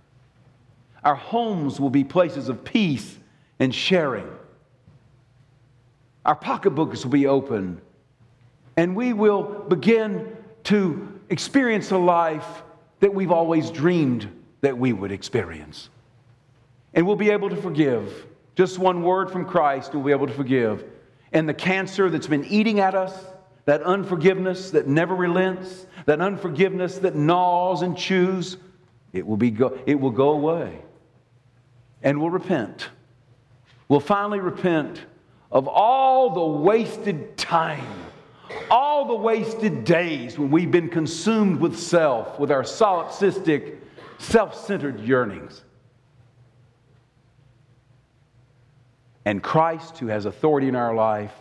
Our 1.05 1.15
homes 1.15 1.79
will 1.79 1.91
be 1.91 2.05
places 2.05 2.49
of 2.49 2.65
peace 2.65 3.19
and 3.59 3.73
sharing. 3.75 4.27
Our 6.25 6.37
pocketbooks 6.37 7.05
will 7.05 7.13
be 7.13 7.27
open, 7.27 7.83
and 8.79 8.97
we 8.97 9.13
will 9.13 9.43
begin 9.43 10.37
to 10.65 11.21
experience 11.29 11.91
a 11.91 11.99
life 11.99 12.63
that 13.01 13.15
we've 13.15 13.31
always 13.31 13.71
dreamed 13.71 14.29
that 14.63 14.77
we 14.77 14.95
would 14.95 15.13
experience. 15.13 15.91
And 16.95 17.07
we'll 17.07 17.17
be 17.17 17.31
able 17.31 17.51
to 17.51 17.57
forgive. 17.57 18.27
Just 18.57 18.79
one 18.79 19.03
word 19.03 19.31
from 19.31 19.45
Christ, 19.45 19.95
we'll 19.95 20.03
be 20.03 20.11
able 20.11 20.27
to 20.27 20.33
forgive. 20.33 20.85
And 21.33 21.49
the 21.49 21.55
cancer 21.55 22.11
that's 22.11 22.27
been 22.27 22.45
eating 22.47 22.81
at 22.81 22.95
us, 22.95 23.25
that 23.67 23.83
unforgiveness 23.83 24.71
that 24.71 24.87
never 24.87 25.15
relents, 25.15 25.87
that 26.07 26.21
unforgiveness 26.21 26.99
that 26.99 27.15
gnaws 27.15 27.83
and 27.83 27.97
chews, 27.97 28.57
it 29.13 29.27
will, 29.27 29.37
be 29.37 29.51
go, 29.51 29.79
it 29.87 30.01
will 30.01 30.11
go 30.11 30.31
away. 30.31 30.81
And 32.03 32.21
we'll 32.21 32.31
repent. 32.31 32.89
We'll 33.89 34.01
finally 34.01 34.41
repent 34.41 35.05
of 35.51 35.69
all 35.69 36.31
the 36.31 36.63
wasted 36.63 37.37
time, 37.37 37.87
all 38.71 39.07
the 39.07 39.15
wasted 39.15 39.85
days 39.85 40.39
when 40.39 40.51
we've 40.51 40.71
been 40.71 40.89
consumed 40.89 41.61
with 41.61 41.79
self, 41.79 42.39
with 42.39 42.51
our 42.51 42.63
solipsistic, 42.63 43.79
self 44.19 44.55
centered 44.55 45.01
yearnings. 45.01 45.63
And 49.29 49.43
Christ, 49.43 49.99
who 49.99 50.07
has 50.07 50.25
authority 50.25 50.69
in 50.69 50.75
our 50.75 50.95
life, 50.95 51.35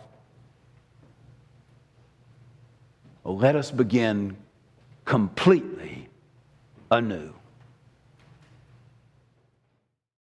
let 3.24 3.56
us 3.56 3.72
begin 3.72 4.36
completely 5.06 6.10
anew. 6.92 7.34